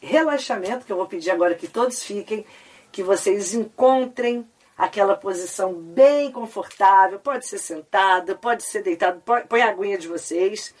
relaxamento, 0.00 0.86
que 0.86 0.92
eu 0.92 0.96
vou 0.96 1.06
pedir 1.06 1.30
agora 1.30 1.54
que 1.54 1.68
todos 1.68 2.02
fiquem, 2.02 2.46
que 2.90 3.02
vocês 3.02 3.52
encontrem 3.52 4.48
aquela 4.76 5.14
posição 5.14 5.74
bem 5.74 6.32
confortável, 6.32 7.18
pode 7.18 7.46
ser 7.46 7.58
sentada, 7.58 8.34
pode 8.34 8.62
ser 8.62 8.82
deitado, 8.82 9.22
põe 9.46 9.60
a 9.60 9.68
aguinha 9.68 9.98
de 9.98 10.08
vocês. 10.08 10.74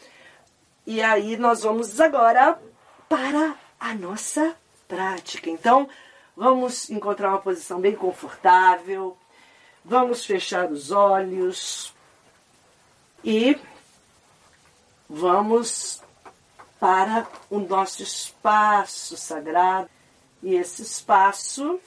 E 0.86 1.02
aí 1.02 1.36
nós 1.36 1.62
vamos 1.62 2.00
agora 2.00 2.58
para 3.06 3.54
a 3.78 3.92
nossa 3.92 4.56
prática. 4.88 5.50
Então, 5.50 5.86
vamos 6.34 6.88
encontrar 6.88 7.28
uma 7.28 7.42
posição 7.42 7.78
bem 7.78 7.94
confortável, 7.94 9.14
Vamos 9.90 10.24
fechar 10.24 10.70
os 10.70 10.92
olhos 10.92 11.92
e 13.24 13.58
vamos 15.08 16.00
para 16.78 17.26
o 17.50 17.58
nosso 17.58 18.00
espaço 18.00 19.16
sagrado. 19.16 19.90
E 20.44 20.54
esse 20.54 20.82
espaço 20.82 21.80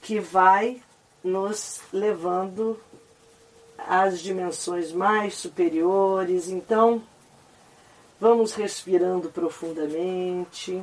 que 0.00 0.18
vai 0.18 0.82
nos 1.22 1.82
levando 1.92 2.80
às 3.76 4.22
dimensões 4.22 4.90
mais 4.90 5.34
superiores. 5.34 6.48
Então, 6.48 7.02
vamos 8.18 8.54
respirando 8.54 9.28
profundamente. 9.28 10.82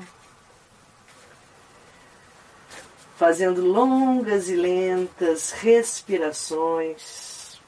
Fazendo 3.21 3.63
longas 3.63 4.49
e 4.49 4.55
lentas 4.55 5.51
respirações. 5.51 7.61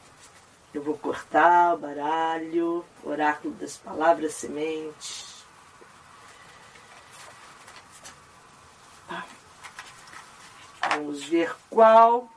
Eu 0.73 0.81
vou 0.81 0.97
cortar 0.97 1.75
o 1.75 1.77
baralho, 1.77 2.83
oráculo 3.03 3.53
das 3.53 3.77
palavras 3.77 4.33
sementes. 4.33 5.45
Vamos 10.89 11.23
ver 11.23 11.55
qual 11.69 12.27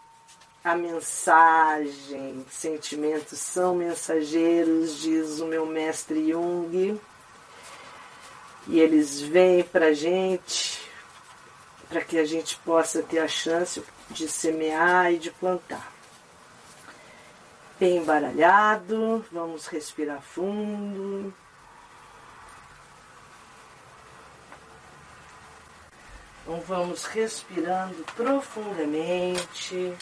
a 0.63 0.77
mensagem. 0.77 2.45
Sentimentos 2.51 3.39
são 3.39 3.77
mensageiros, 3.77 5.01
diz 5.01 5.41
o 5.41 5.47
meu 5.47 5.65
mestre 5.65 6.33
Jung. 6.33 7.01
E 8.67 8.79
eles 8.79 9.23
vêm 9.23 9.65
para 9.65 9.95
gente 9.95 10.86
para 11.89 12.01
que 12.01 12.19
a 12.19 12.25
gente 12.25 12.57
possa 12.59 13.03
ter 13.03 13.21
a 13.21 13.29
chance 13.29 13.83
de 14.11 14.29
semear 14.29 15.13
e 15.13 15.19
de 15.19 15.31
plantar. 15.31 15.93
Bem 17.79 17.99
embaralhado, 17.99 19.25
vamos 19.31 19.67
respirar 19.67 20.23
fundo. 20.23 21.35
Então 26.43 26.61
vamos 26.61 27.05
respirando 27.05 28.05
profundamente. 28.15 29.95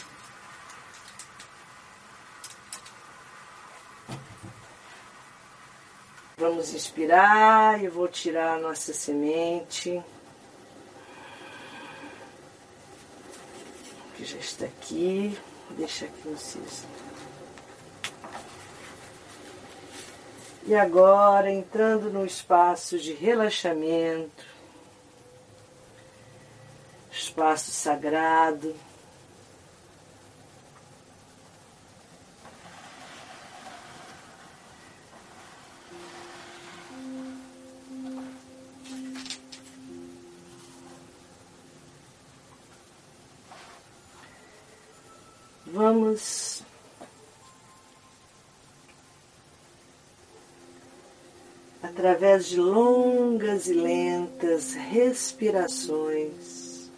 Vamos 6.37 6.73
inspirar 6.73 7.83
e 7.83 7.87
vou 7.87 8.07
tirar 8.07 8.53
a 8.53 8.59
nossa 8.59 8.93
semente. 8.93 10.03
Que 14.15 14.25
já 14.25 14.37
está 14.37 14.65
aqui. 14.65 15.37
Deixa 15.71 16.05
aqui 16.05 16.27
no 16.27 16.37
cisto. 16.37 16.87
E 20.67 20.73
agora 20.73 21.51
entrando 21.51 22.09
no 22.09 22.25
espaço 22.25 22.97
de 22.97 23.13
relaxamento, 23.13 24.45
espaço 27.11 27.69
sagrado. 27.71 28.75
Através 52.05 52.45
de 52.45 52.59
longas 52.59 53.67
e 53.67 53.73
lentas 53.73 54.75
respirações. 54.75 56.91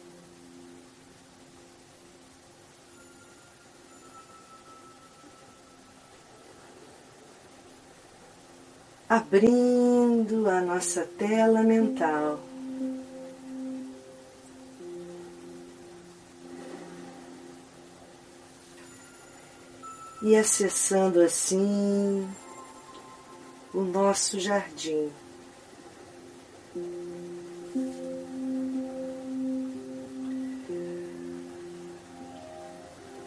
Abrindo 9.08 10.50
a 10.50 10.60
nossa 10.60 11.08
tela 11.17 11.63
mental. 11.63 12.41
e 20.20 20.36
acessando 20.36 21.22
assim 21.22 22.28
o 23.77 23.81
nosso 23.83 24.39
jardim. 24.39 25.11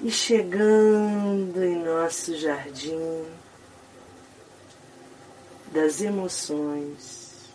E 0.03 0.11
chegando 0.11 1.63
em 1.63 1.77
nosso 1.85 2.37
jardim 2.37 3.25
das 5.71 6.01
emoções, 6.01 7.49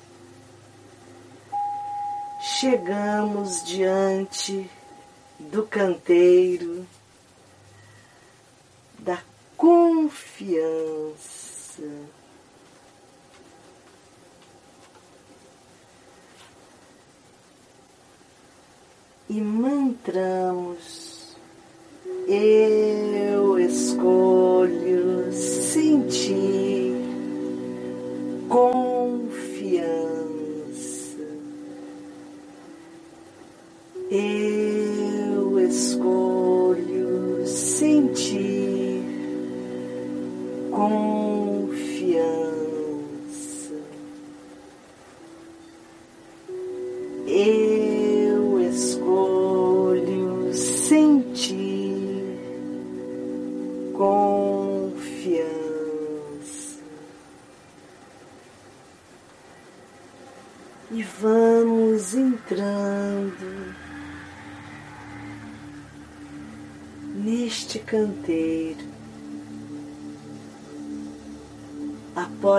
chegamos 2.39 3.61
diante 3.65 4.71
do 5.37 5.67
canteiro 5.67 6.87
da 8.99 9.21
confiança. 9.57 10.55
E 19.35 19.41
mantramos, 19.41 21.35
eu 22.25 23.59
escolho 23.59 25.29
sentir 25.33 26.64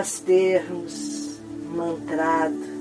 após 0.07 0.21
termos 0.21 1.41
mantrado 1.75 2.77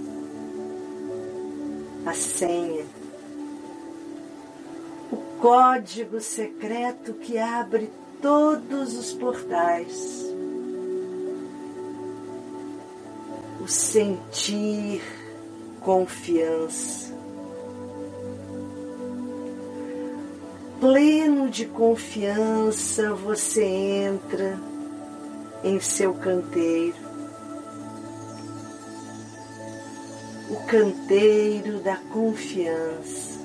a 2.06 2.14
senha, 2.14 2.86
o 5.12 5.18
código 5.42 6.22
secreto 6.22 7.14
que 7.14 7.40
abre 7.40 7.92
todos 8.22 8.96
os 8.96 9.12
portais, 9.14 10.24
o 13.60 13.68
sentir 13.68 15.02
confiança. 15.82 17.12
Pleno 20.80 21.50
de 21.50 21.66
confiança, 21.66 23.16
você 23.16 23.64
entra 23.64 24.60
em 25.64 25.80
seu 25.80 26.14
canteiro. 26.14 27.05
Canteiro 30.76 31.80
da 31.80 31.96
confiança. 31.96 33.40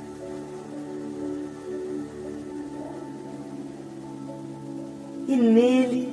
E 5.28 5.36
nele 5.36 6.12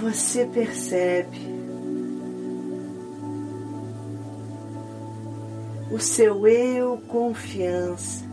você 0.00 0.46
percebe 0.46 1.36
o 5.92 5.98
seu 5.98 6.46
eu 6.46 6.96
confiança 7.06 8.24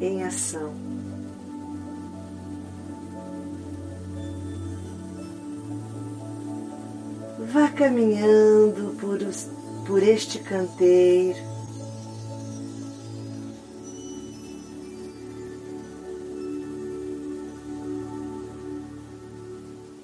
em 0.00 0.24
ação. 0.24 0.72
Vá 7.52 7.68
caminhando 7.68 8.96
por, 8.98 9.22
os, 9.22 9.48
por 9.86 10.02
este 10.02 10.38
canteiro. 10.38 11.38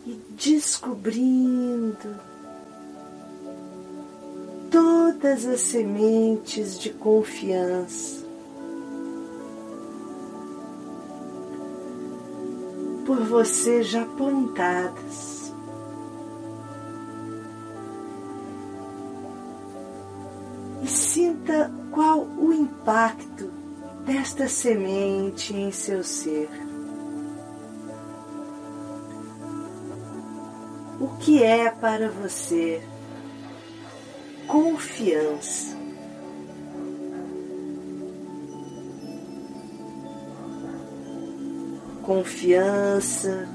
E 0.07 0.19
descobrindo 0.31 2.17
todas 4.71 5.47
as 5.47 5.61
sementes 5.61 6.79
de 6.79 6.91
confiança. 6.91 8.21
Por 13.07 13.21
você 13.25 13.83
já 13.83 14.05
plantadas. 14.05 15.40
Impacto 22.91 23.49
desta 24.05 24.49
semente 24.49 25.55
em 25.55 25.71
seu 25.71 26.03
ser. 26.03 26.49
O 30.99 31.07
que 31.21 31.41
é 31.41 31.71
para 31.71 32.11
você 32.11 32.83
confiança? 34.49 35.79
Confiança 42.03 43.49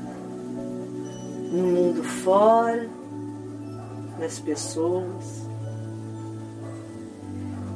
no 1.51 1.67
mundo 1.67 2.03
fora, 2.05 2.89
nas 4.17 4.39
pessoas 4.39 5.44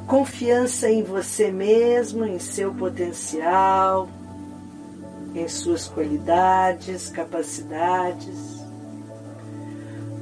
confiança 0.10 0.90
em 0.90 1.04
você 1.04 1.52
mesmo, 1.52 2.26
em 2.26 2.40
seu 2.40 2.74
potencial, 2.74 4.10
em 5.36 5.48
suas 5.48 5.88
qualidades, 5.88 7.10
capacidades. 7.10 8.60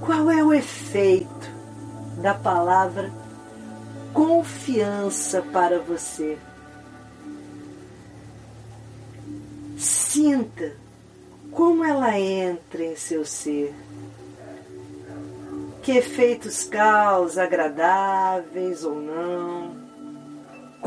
Qual 0.02 0.30
é 0.30 0.44
o 0.44 0.54
efeito 0.54 1.50
da 2.22 2.34
palavra 2.34 3.10
confiança 4.14 5.42
para 5.54 5.80
você? 5.80 6.38
Sinta 9.78 10.74
como 11.50 11.86
ela 11.86 12.20
entra 12.20 12.84
em 12.84 12.98
seu 12.98 13.24
ser. 13.24 13.74
Que 15.82 15.94
efeitos 15.94 16.66
causa, 16.66 17.44
agradáveis 17.44 18.84
ou 18.84 18.96
não, 18.96 19.77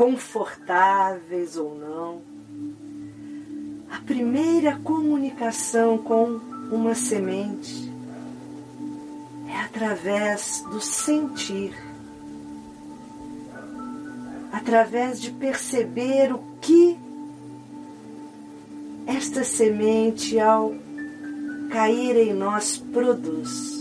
confortáveis 0.01 1.55
ou 1.57 1.75
não. 1.77 2.21
A 3.91 3.99
primeira 3.99 4.75
comunicação 4.77 5.95
com 5.99 6.39
uma 6.71 6.95
semente 6.95 7.93
é 9.47 9.57
através 9.57 10.65
do 10.71 10.81
sentir, 10.81 11.71
através 14.51 15.21
de 15.21 15.29
perceber 15.29 16.33
o 16.33 16.39
que 16.59 16.97
esta 19.05 19.43
semente, 19.43 20.39
ao 20.39 20.73
cair 21.69 22.15
em 22.27 22.33
nós, 22.33 22.75
produz. 22.75 23.80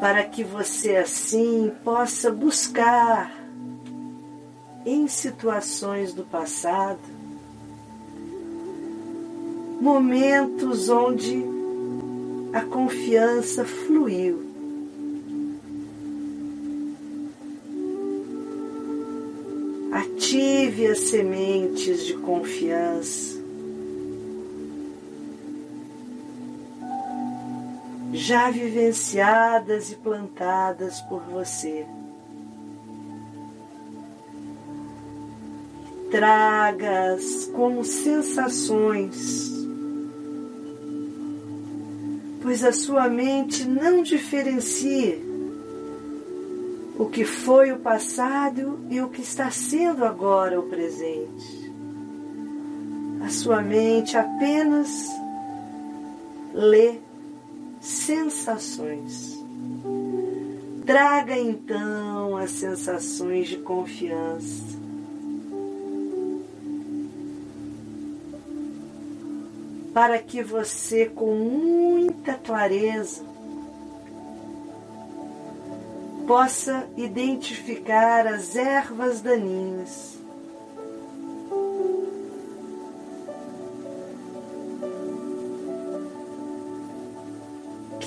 Para 0.00 0.24
que 0.24 0.42
você 0.42 0.96
assim 0.96 1.70
possa 1.84 2.32
buscar 2.32 3.32
em 4.86 5.06
situações 5.06 6.14
do 6.14 6.24
passado 6.24 6.98
momentos 9.80 10.88
onde 10.88 11.44
a 12.52 12.62
confiança 12.62 13.64
fluiu 13.64 14.50
Ative 19.92 20.86
as 20.86 21.00
sementes 21.00 22.06
de 22.06 22.14
confiança. 22.14 23.39
Já 28.22 28.50
vivenciadas 28.50 29.90
e 29.90 29.96
plantadas 29.96 31.00
por 31.00 31.22
você. 31.22 31.86
Tragas 36.10 37.46
como 37.56 37.82
sensações, 37.82 39.50
pois 42.42 42.62
a 42.62 42.72
sua 42.72 43.08
mente 43.08 43.66
não 43.66 44.02
diferencia 44.02 45.18
o 46.98 47.06
que 47.06 47.24
foi 47.24 47.72
o 47.72 47.78
passado 47.78 48.80
e 48.90 49.00
o 49.00 49.08
que 49.08 49.22
está 49.22 49.50
sendo 49.50 50.04
agora 50.04 50.60
o 50.60 50.64
presente. 50.64 51.72
A 53.24 53.30
sua 53.30 53.62
mente 53.62 54.14
apenas 54.14 55.08
lê 56.52 56.98
sensações. 57.80 59.38
Traga 60.84 61.38
então 61.38 62.36
as 62.36 62.50
sensações 62.50 63.48
de 63.48 63.56
confiança. 63.58 64.78
Para 69.94 70.18
que 70.18 70.42
você, 70.42 71.06
com 71.06 71.34
muita 71.34 72.34
clareza, 72.34 73.22
possa 76.26 76.88
identificar 76.96 78.26
as 78.26 78.54
ervas 78.54 79.20
daninhas. 79.20 80.19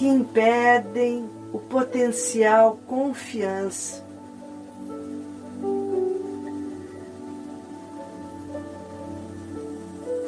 Que 0.03 0.09
impedem 0.09 1.29
o 1.53 1.59
potencial 1.59 2.77
confiança. 2.85 4.03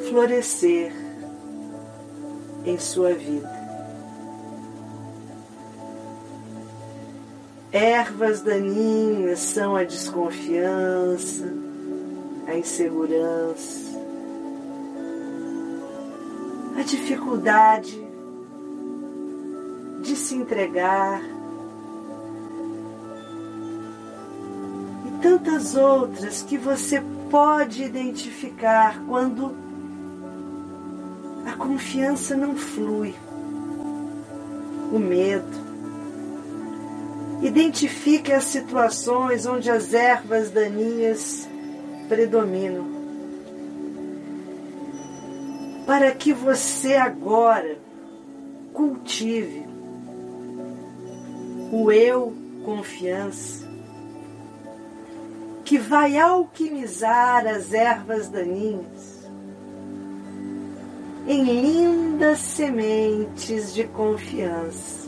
Florescer 0.08 0.94
em 2.64 2.78
sua 2.78 3.12
vida. 3.12 3.54
Ervas 7.70 8.40
daninhas 8.40 9.40
são 9.40 9.76
a 9.76 9.84
desconfiança, 9.84 11.52
a 12.46 12.56
insegurança, 12.56 13.94
a 16.78 16.82
dificuldade 16.82 18.05
de 20.06 20.16
se 20.16 20.34
entregar 20.34 21.20
e 25.06 25.22
tantas 25.22 25.74
outras 25.74 26.42
que 26.42 26.56
você 26.56 27.02
pode 27.30 27.82
identificar 27.82 29.02
quando 29.06 29.54
a 31.46 31.52
confiança 31.56 32.36
não 32.36 32.56
flui, 32.56 33.14
o 34.92 34.98
medo, 34.98 35.66
Identifique 37.42 38.32
as 38.32 38.44
situações 38.44 39.44
onde 39.44 39.70
as 39.70 39.92
ervas 39.92 40.50
daninhas 40.50 41.46
predominam. 42.08 42.86
Para 45.86 46.12
que 46.12 46.32
você 46.32 46.94
agora 46.94 47.78
cultive 48.72 49.66
o 51.72 51.90
eu 51.90 52.32
confiança, 52.64 53.66
que 55.64 55.78
vai 55.78 56.18
alquimizar 56.18 57.46
as 57.46 57.72
ervas 57.72 58.28
daninhas 58.28 59.16
em 61.26 61.42
lindas 61.42 62.38
sementes 62.38 63.74
de 63.74 63.84
confiança. 63.84 65.06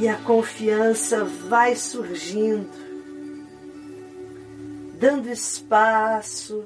e 0.00 0.06
a 0.06 0.16
confiança 0.16 1.24
vai 1.24 1.74
surgindo, 1.74 2.70
dando 4.94 5.28
espaço 5.28 6.64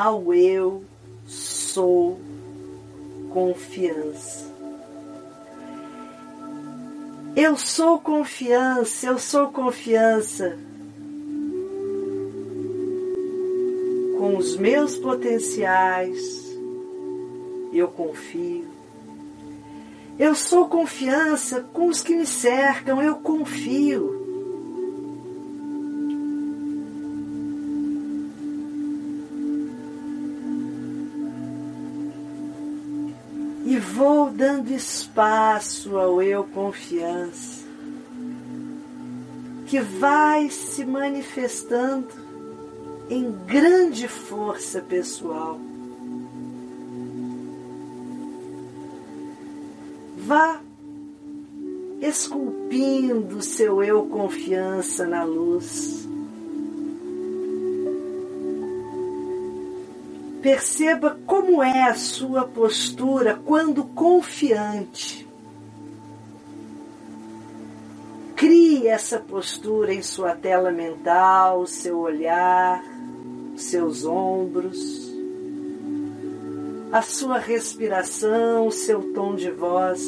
ao 0.00 0.32
eu 0.32 0.82
sou 1.26 2.18
confiança. 3.34 4.50
Eu 7.36 7.54
sou 7.54 7.98
confiança, 7.98 9.08
eu 9.08 9.18
sou 9.18 9.48
confiança 9.48 10.58
com 14.16 14.38
os 14.38 14.56
meus 14.56 14.96
potenciais, 14.96 16.50
eu 17.70 17.88
confio. 17.88 18.70
Eu 20.18 20.34
sou 20.34 20.66
confiança 20.66 21.60
com 21.74 21.88
os 21.88 22.00
que 22.00 22.16
me 22.16 22.24
cercam, 22.24 23.02
eu 23.02 23.16
confio. 23.16 24.19
Vou 34.00 34.30
dando 34.30 34.70
espaço 34.70 35.98
ao 35.98 36.22
eu 36.22 36.42
confiança, 36.42 37.66
que 39.66 39.78
vai 39.78 40.48
se 40.48 40.86
manifestando 40.86 42.08
em 43.10 43.30
grande 43.46 44.08
força 44.08 44.80
pessoal. 44.80 45.60
Vá 50.16 50.62
esculpindo 52.00 53.42
seu 53.42 53.82
eu 53.84 54.06
confiança 54.06 55.06
na 55.06 55.24
luz. 55.24 56.08
Perceba 60.42 61.18
como 61.26 61.62
é 61.62 61.82
a 61.82 61.94
sua 61.94 62.44
postura 62.44 63.38
quando 63.44 63.84
confiante. 63.84 65.28
Crie 68.34 68.86
essa 68.86 69.18
postura 69.18 69.92
em 69.92 70.02
sua 70.02 70.34
tela 70.34 70.70
mental, 70.70 71.66
seu 71.66 71.98
olhar, 71.98 72.82
seus 73.54 74.06
ombros, 74.06 75.12
a 76.90 77.02
sua 77.02 77.38
respiração, 77.38 78.66
o 78.66 78.72
seu 78.72 79.12
tom 79.12 79.36
de 79.36 79.50
voz. 79.50 80.00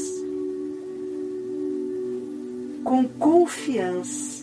Com 2.82 3.06
confiança. 3.06 4.41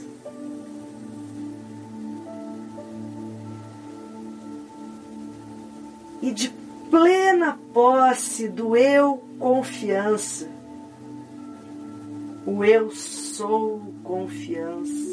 E 6.30 6.34
de 6.34 6.50
plena 6.92 7.58
posse 7.74 8.48
do 8.48 8.78
eu 8.78 9.18
confiança. 9.40 10.48
O 12.46 12.64
eu 12.64 12.92
sou 12.92 13.82
confiança. 14.04 15.10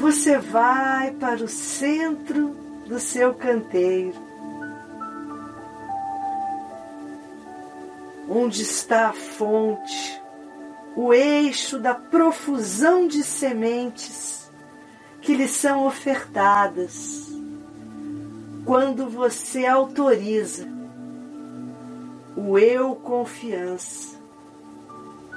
Você 0.00 0.36
vai 0.36 1.12
para 1.12 1.44
o 1.44 1.48
centro 1.48 2.56
do 2.88 2.98
seu 2.98 3.32
canteiro, 3.32 4.20
onde 8.28 8.62
está 8.62 9.10
a 9.10 9.12
fonte, 9.12 10.20
o 10.96 11.14
eixo 11.14 11.78
da 11.78 11.94
profusão 11.94 13.06
de 13.06 13.22
sementes 13.22 14.41
que 15.22 15.34
lhe 15.34 15.46
são 15.48 15.86
ofertadas 15.86 17.30
quando 18.64 19.08
você 19.08 19.64
autoriza 19.64 20.66
o 22.36 22.58
eu 22.58 22.94
confiança 22.96 24.16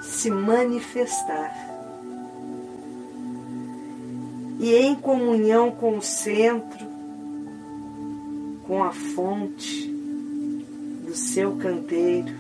se 0.02 0.30
manifestar. 0.30 1.54
E 4.60 4.74
em 4.74 4.96
comunhão 4.96 5.72
com 5.72 5.98
o 5.98 6.02
centro, 6.02 6.88
com 8.66 8.84
a 8.84 8.92
fonte 8.92 9.88
do 11.06 11.14
seu 11.14 11.58
canteiro, 11.58 12.34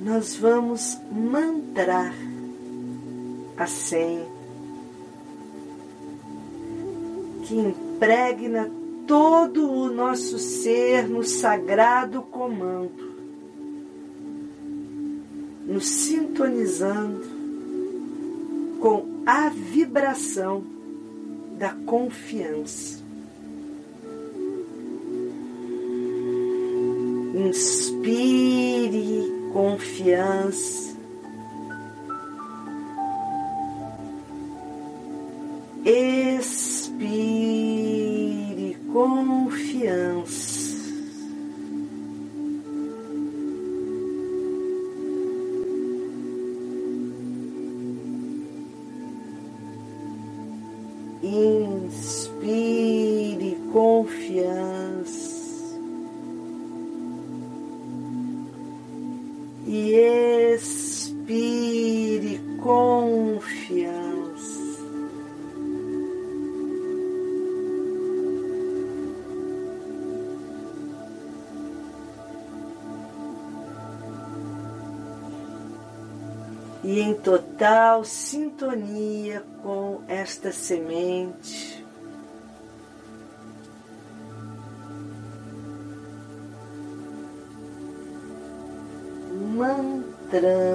nós 0.00 0.36
vamos 0.36 0.98
mantrar 1.10 2.14
a 3.56 3.66
senha 3.66 4.26
que 7.44 7.54
impregna 7.54 8.70
todo 9.06 9.70
o 9.70 9.90
nosso 9.92 10.38
ser 10.38 11.06
no 11.08 11.22
sagrado 11.22 12.22
comando, 12.22 13.14
nos 15.66 15.86
sintonizando 15.86 17.24
com 18.80 19.22
a 19.26 19.50
vibração 19.50 20.64
da 21.58 21.74
confiança. 21.86 23.02
Inspire 27.34 29.32
confiança 29.52 30.93
confiança. 39.04 40.43
Total 77.64 78.04
sintonia 78.04 79.42
com 79.62 80.02
esta 80.06 80.52
semente. 80.52 81.82
Mantramos. 89.56 90.73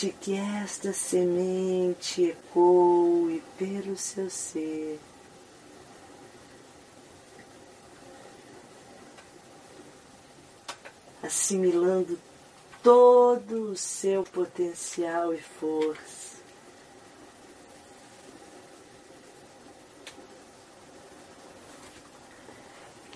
Deixe 0.00 0.16
que 0.20 0.34
esta 0.34 0.92
semente 0.92 2.30
ecoe 2.30 3.42
pelo 3.58 3.96
seu 3.96 4.30
ser. 4.30 5.00
Assimilando 11.20 12.16
todo 12.80 13.72
o 13.72 13.76
seu 13.76 14.22
potencial 14.22 15.34
e 15.34 15.40
força. 15.40 16.38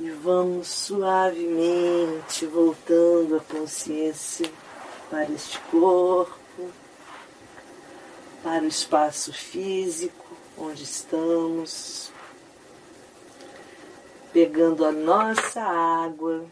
E 0.01 0.11
vamos 0.11 0.67
suavemente 0.67 2.45
voltando 2.47 3.37
a 3.37 3.41
consciência 3.41 4.51
para 5.09 5.31
este 5.31 5.61
corpo, 5.71 6.42
para 8.43 8.65
o 8.65 8.69
espaço 8.69 9.33
físico 9.33 10.23
onde 10.57 10.83
estamos, 10.83 12.13
pegando 14.33 14.85
a 14.85 14.93
nossa 14.93 15.63
água, 15.63 16.45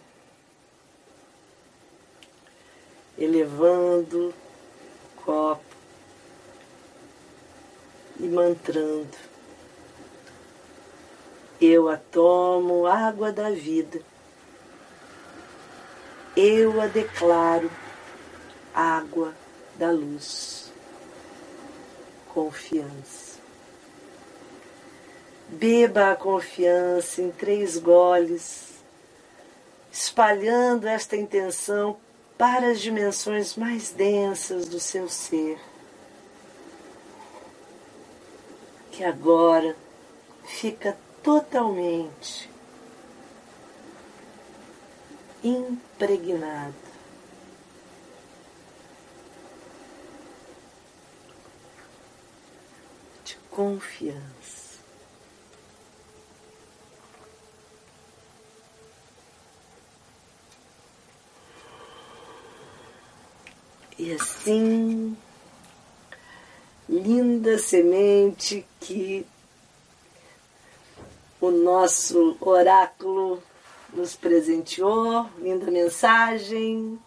elevando 3.18 4.28
o 4.28 5.22
copo 5.22 5.76
e 8.18 8.26
mantrando. 8.26 9.30
Eu 11.60 11.88
a 11.88 11.96
tomo 11.98 12.86
água 12.86 13.30
da 13.30 13.50
vida. 13.50 14.00
Eu 16.34 16.80
a 16.80 16.86
declaro 16.86 17.70
água 18.72 19.34
da 19.80 19.90
luz. 19.90 20.70
confiança. 22.34 23.40
Beba 25.48 26.12
a 26.12 26.16
confiança 26.16 27.22
em 27.22 27.30
três 27.32 27.76
goles, 27.78 28.74
espalhando 29.90 30.86
esta 30.86 31.16
intenção 31.16 31.96
para 32.38 32.70
as 32.70 32.80
dimensões 32.80 33.56
mais 33.56 33.90
densas 33.90 34.68
do 34.68 34.78
seu 34.78 35.08
ser. 35.08 35.58
Que 38.92 39.02
agora 39.02 39.74
fica 40.44 40.96
totalmente 41.22 42.48
impregnado 45.42 46.89
confiança. 53.50 54.78
E 63.98 64.14
assim, 64.14 65.14
linda 66.88 67.58
semente 67.58 68.66
que 68.80 69.26
o 71.38 71.50
nosso 71.50 72.36
oráculo 72.40 73.42
nos 73.92 74.16
presenteou, 74.16 75.28
linda 75.38 75.70
mensagem 75.70 76.98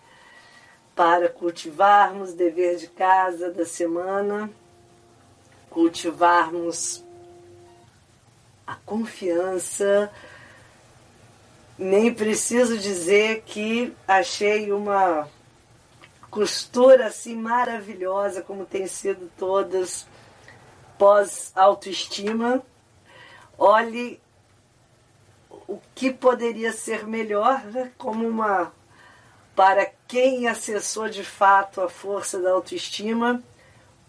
para 0.96 1.30
cultivarmos 1.30 2.34
dever 2.34 2.78
de 2.78 2.88
casa 2.88 3.50
da 3.50 3.66
semana, 3.66 4.52
cultivarmos 5.74 7.03
a 8.65 8.76
confiança. 8.86 10.11
Nem 11.78 12.13
preciso 12.13 12.78
dizer 12.78 13.41
que 13.41 13.91
achei 14.07 14.71
uma 14.71 15.28
costura 16.30 17.07
assim 17.07 17.36
maravilhosa, 17.36 18.43
como 18.43 18.65
tem 18.65 18.86
sido 18.86 19.32
todas 19.36 20.05
pós-autoestima. 20.97 22.61
Olhe 23.57 24.21
o 25.67 25.80
que 25.95 26.11
poderia 26.11 26.71
ser 26.71 27.07
melhor, 27.07 27.63
né? 27.65 27.91
como 27.97 28.28
uma 28.28 28.71
para 29.55 29.91
quem 30.07 30.47
acessou 30.47 31.09
de 31.09 31.24
fato 31.24 31.82
a 31.82 31.89
força 31.89 32.39
da 32.39 32.51
autoestima, 32.51 33.41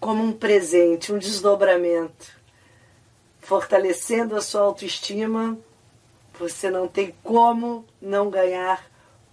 como 0.01 0.23
um 0.23 0.33
presente, 0.33 1.13
um 1.13 1.19
desdobramento, 1.19 2.33
fortalecendo 3.41 4.37
a 4.37 4.41
sua 4.41 4.63
autoestima, 4.63 5.59
você 6.39 6.71
não 6.71 6.89
tem 6.89 7.15
como 7.23 7.85
não 8.01 8.31
ganhar 8.31 8.85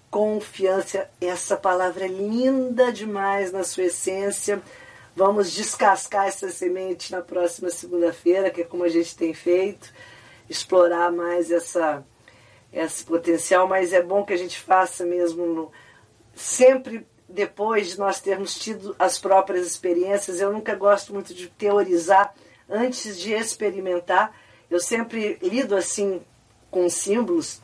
confiança. 0.09 1.09
Essa 1.20 1.57
palavra 1.57 2.05
é 2.05 2.07
linda 2.07 2.91
demais 2.91 3.51
na 3.51 3.64
sua 3.64 3.86
essência. 3.86 4.62
Vamos 5.16 5.51
descascar 5.51 6.28
essa 6.28 6.49
semente 6.49 7.12
na 7.12 7.22
próxima 7.22 7.70
segunda-feira, 7.70 8.49
que 8.49 8.62
é 8.62 8.66
como 8.66 8.84
a 8.84 8.89
gente 8.89 9.16
tem 9.16 9.34
feito, 9.34 9.91
explorar 10.49 11.12
mais 11.12 11.51
essa 11.51 12.05
esse 12.72 13.03
potencial, 13.03 13.68
mas 13.68 13.91
é 13.91 14.01
bom 14.01 14.24
que 14.24 14.32
a 14.32 14.38
gente 14.38 14.57
faça 14.57 15.05
mesmo 15.05 15.45
no, 15.45 15.72
sempre 16.34 17.05
depois 17.34 17.91
de 17.91 17.99
nós 17.99 18.19
termos 18.19 18.55
tido 18.55 18.95
as 18.99 19.19
próprias 19.19 19.67
experiências. 19.67 20.39
Eu 20.39 20.51
nunca 20.51 20.75
gosto 20.75 21.13
muito 21.13 21.34
de 21.34 21.47
teorizar 21.47 22.34
antes 22.69 23.19
de 23.19 23.34
experimentar. 23.34 24.36
Eu 24.69 24.79
sempre 24.79 25.38
lido 25.41 25.75
assim 25.75 26.21
com 26.69 26.89
símbolos, 26.89 27.61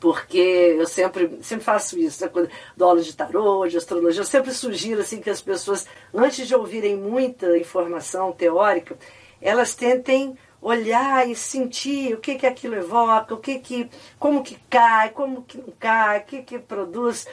porque 0.00 0.76
eu 0.78 0.86
sempre, 0.86 1.38
sempre 1.40 1.64
faço 1.64 1.98
isso, 1.98 2.24
né? 2.24 2.48
do 2.76 2.84
aula 2.84 3.00
de 3.00 3.14
tarô, 3.14 3.66
de 3.66 3.78
astrologia, 3.78 4.20
eu 4.20 4.26
sempre 4.26 4.52
sugiro 4.52 5.00
assim 5.00 5.20
que 5.20 5.30
as 5.30 5.40
pessoas, 5.40 5.86
antes 6.12 6.46
de 6.46 6.54
ouvirem 6.54 6.96
muita 6.96 7.56
informação 7.56 8.32
teórica, 8.32 8.98
elas 9.40 9.74
tentem 9.74 10.36
olhar 10.60 11.28
e 11.28 11.36
sentir 11.36 12.14
o 12.14 12.18
que 12.18 12.36
que 12.36 12.46
aquilo 12.46 12.74
evoca, 12.74 13.34
o 13.34 13.38
que 13.38 13.58
que, 13.58 13.90
como 14.18 14.42
que 14.42 14.58
cai, 14.68 15.10
como 15.10 15.42
que 15.42 15.58
não 15.58 15.72
cai, 15.78 16.20
o 16.20 16.24
que 16.24 16.42
que 16.42 16.58
produz, 16.58 17.26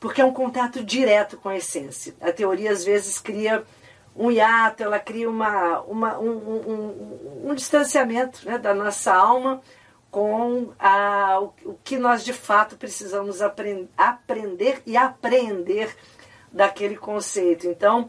porque 0.00 0.22
é 0.22 0.24
um 0.24 0.32
contato 0.32 0.82
direto 0.82 1.36
com 1.36 1.50
a 1.50 1.56
essência. 1.56 2.14
A 2.20 2.32
teoria 2.32 2.72
às 2.72 2.84
vezes 2.84 3.20
cria 3.20 3.62
um 4.16 4.30
hiato, 4.30 4.82
ela 4.82 4.98
cria 4.98 5.30
uma, 5.30 5.80
uma 5.82 6.18
um, 6.18 6.30
um, 6.30 7.44
um, 7.46 7.50
um 7.50 7.54
distanciamento 7.54 8.44
né, 8.44 8.58
da 8.58 8.74
nossa 8.74 9.14
alma 9.14 9.60
com 10.10 10.72
a, 10.78 11.38
o, 11.40 11.52
o 11.64 11.78
que 11.84 11.96
nós 11.98 12.24
de 12.24 12.32
fato 12.32 12.76
precisamos 12.76 13.40
aprend, 13.40 13.88
aprender 13.96 14.82
e 14.84 14.96
aprender 14.96 15.94
daquele 16.50 16.96
conceito. 16.96 17.68
Então, 17.68 18.08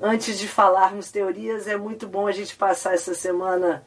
antes 0.00 0.38
de 0.38 0.48
falarmos 0.48 1.12
teorias, 1.12 1.68
é 1.68 1.76
muito 1.76 2.08
bom 2.08 2.26
a 2.26 2.32
gente 2.32 2.56
passar 2.56 2.94
essa 2.94 3.14
semana, 3.14 3.84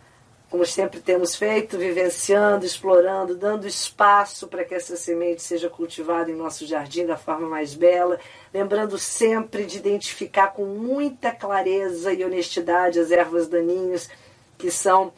como 0.54 0.68
sempre 0.68 1.00
temos 1.00 1.36
feito, 1.36 1.80
vivenciando, 1.80 2.64
explorando, 2.64 3.36
dando 3.36 3.68
espaço 3.68 4.48
para 4.48 4.64
que 4.64 4.76
essa 4.76 4.96
semente 4.96 5.42
seja 5.42 5.68
cultivada 5.68 6.30
em 6.30 6.36
nosso 6.36 6.68
jardim 6.68 7.08
da 7.08 7.18
forma 7.18 7.50
mais 7.50 7.74
bela, 7.74 8.20
lembrando 8.54 9.00
sempre 9.00 9.66
de 9.66 9.80
identificar 9.80 10.50
com 10.50 10.64
muita 10.64 11.32
clareza 11.32 12.14
e 12.14 12.24
honestidade 12.24 13.00
as 13.00 13.10
ervas 13.10 13.48
daninhas, 13.48 14.08
que 14.56 14.70
são 14.70 15.12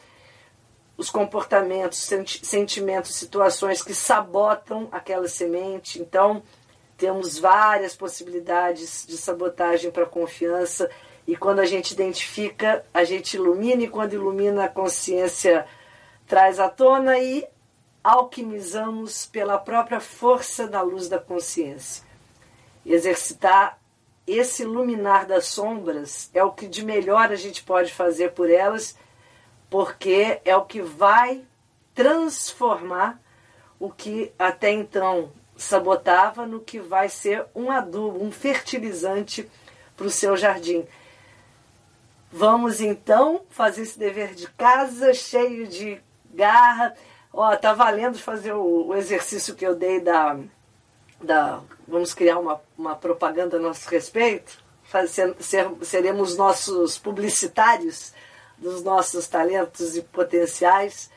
os 0.96 1.10
comportamentos, 1.10 2.10
sentimentos, 2.42 3.14
situações 3.14 3.82
que 3.82 3.92
sabotam 3.92 4.88
aquela 4.90 5.28
semente. 5.28 6.00
Então, 6.00 6.42
temos 6.96 7.38
várias 7.38 7.94
possibilidades 7.94 9.04
de 9.06 9.18
sabotagem 9.18 9.90
para 9.90 10.04
a 10.04 10.08
confiança 10.08 10.90
e 11.26 11.36
quando 11.36 11.58
a 11.58 11.66
gente 11.66 11.90
identifica, 11.90 12.84
a 12.94 13.02
gente 13.02 13.34
ilumina 13.34 13.82
e 13.82 13.88
quando 13.88 14.12
ilumina 14.12 14.64
a 14.64 14.68
consciência 14.68 15.66
traz 16.26 16.60
à 16.60 16.68
tona 16.68 17.18
e 17.18 17.46
alquimizamos 18.02 19.26
pela 19.26 19.58
própria 19.58 19.98
força 19.98 20.68
da 20.68 20.80
luz 20.82 21.08
da 21.08 21.18
consciência. 21.18 22.04
Exercitar 22.84 23.78
esse 24.26 24.62
iluminar 24.62 25.26
das 25.26 25.46
sombras 25.46 26.30
é 26.32 26.42
o 26.42 26.52
que 26.52 26.68
de 26.68 26.84
melhor 26.84 27.32
a 27.32 27.36
gente 27.36 27.64
pode 27.64 27.92
fazer 27.92 28.32
por 28.32 28.48
elas, 28.48 28.96
porque 29.68 30.40
é 30.44 30.56
o 30.56 30.64
que 30.64 30.80
vai 30.80 31.44
transformar 31.94 33.20
o 33.78 33.90
que 33.90 34.32
até 34.38 34.70
então 34.70 35.30
sabotava 35.56 36.46
no 36.46 36.60
que 36.60 36.78
vai 36.78 37.08
ser 37.08 37.46
um 37.54 37.70
adubo, 37.70 38.22
um 38.22 38.30
fertilizante 38.30 39.50
para 39.96 40.06
o 40.06 40.10
seu 40.10 40.36
jardim. 40.36 40.86
Vamos 42.38 42.82
então 42.82 43.40
fazer 43.48 43.80
esse 43.80 43.98
dever 43.98 44.34
de 44.34 44.46
casa 44.50 45.14
cheio 45.14 45.66
de 45.66 45.98
garra. 46.34 46.94
Ó, 47.32 47.56
tá 47.56 47.72
valendo 47.72 48.18
fazer 48.18 48.52
o, 48.52 48.88
o 48.88 48.94
exercício 48.94 49.54
que 49.54 49.66
eu 49.66 49.74
dei 49.74 50.00
da, 50.00 50.38
da. 51.18 51.62
Vamos 51.88 52.12
criar 52.12 52.38
uma, 52.38 52.60
uma 52.76 52.94
propaganda 52.94 53.56
a 53.56 53.58
nosso 53.58 53.88
respeito? 53.88 54.62
Ser, 55.40 55.72
seremos 55.80 56.36
nossos 56.36 56.98
publicitários 56.98 58.12
dos 58.58 58.82
nossos 58.82 59.26
talentos 59.26 59.96
e 59.96 60.02
potenciais. 60.02 61.10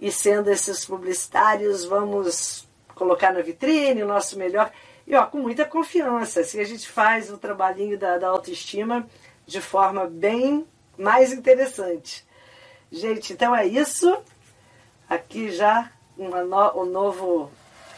E 0.00 0.10
sendo 0.10 0.50
esses 0.50 0.84
publicitários, 0.84 1.84
vamos 1.84 2.68
colocar 2.96 3.32
na 3.32 3.40
vitrine 3.40 4.02
o 4.02 4.08
nosso 4.08 4.36
melhor. 4.36 4.72
E 5.06 5.14
ó, 5.14 5.26
com 5.26 5.38
muita 5.38 5.64
confiança. 5.64 6.40
Assim 6.40 6.58
a 6.58 6.64
gente 6.64 6.88
faz 6.88 7.30
o 7.30 7.38
trabalhinho 7.38 7.96
da, 7.96 8.18
da 8.18 8.26
autoestima 8.26 9.06
de 9.50 9.60
forma 9.60 10.06
bem 10.06 10.64
mais 10.96 11.32
interessante. 11.32 12.24
Gente, 12.90 13.32
então 13.32 13.54
é 13.54 13.66
isso. 13.66 14.16
Aqui 15.08 15.50
já 15.50 15.90
uma 16.16 16.44
no, 16.44 16.82
um 16.82 16.84
novo 16.84 17.50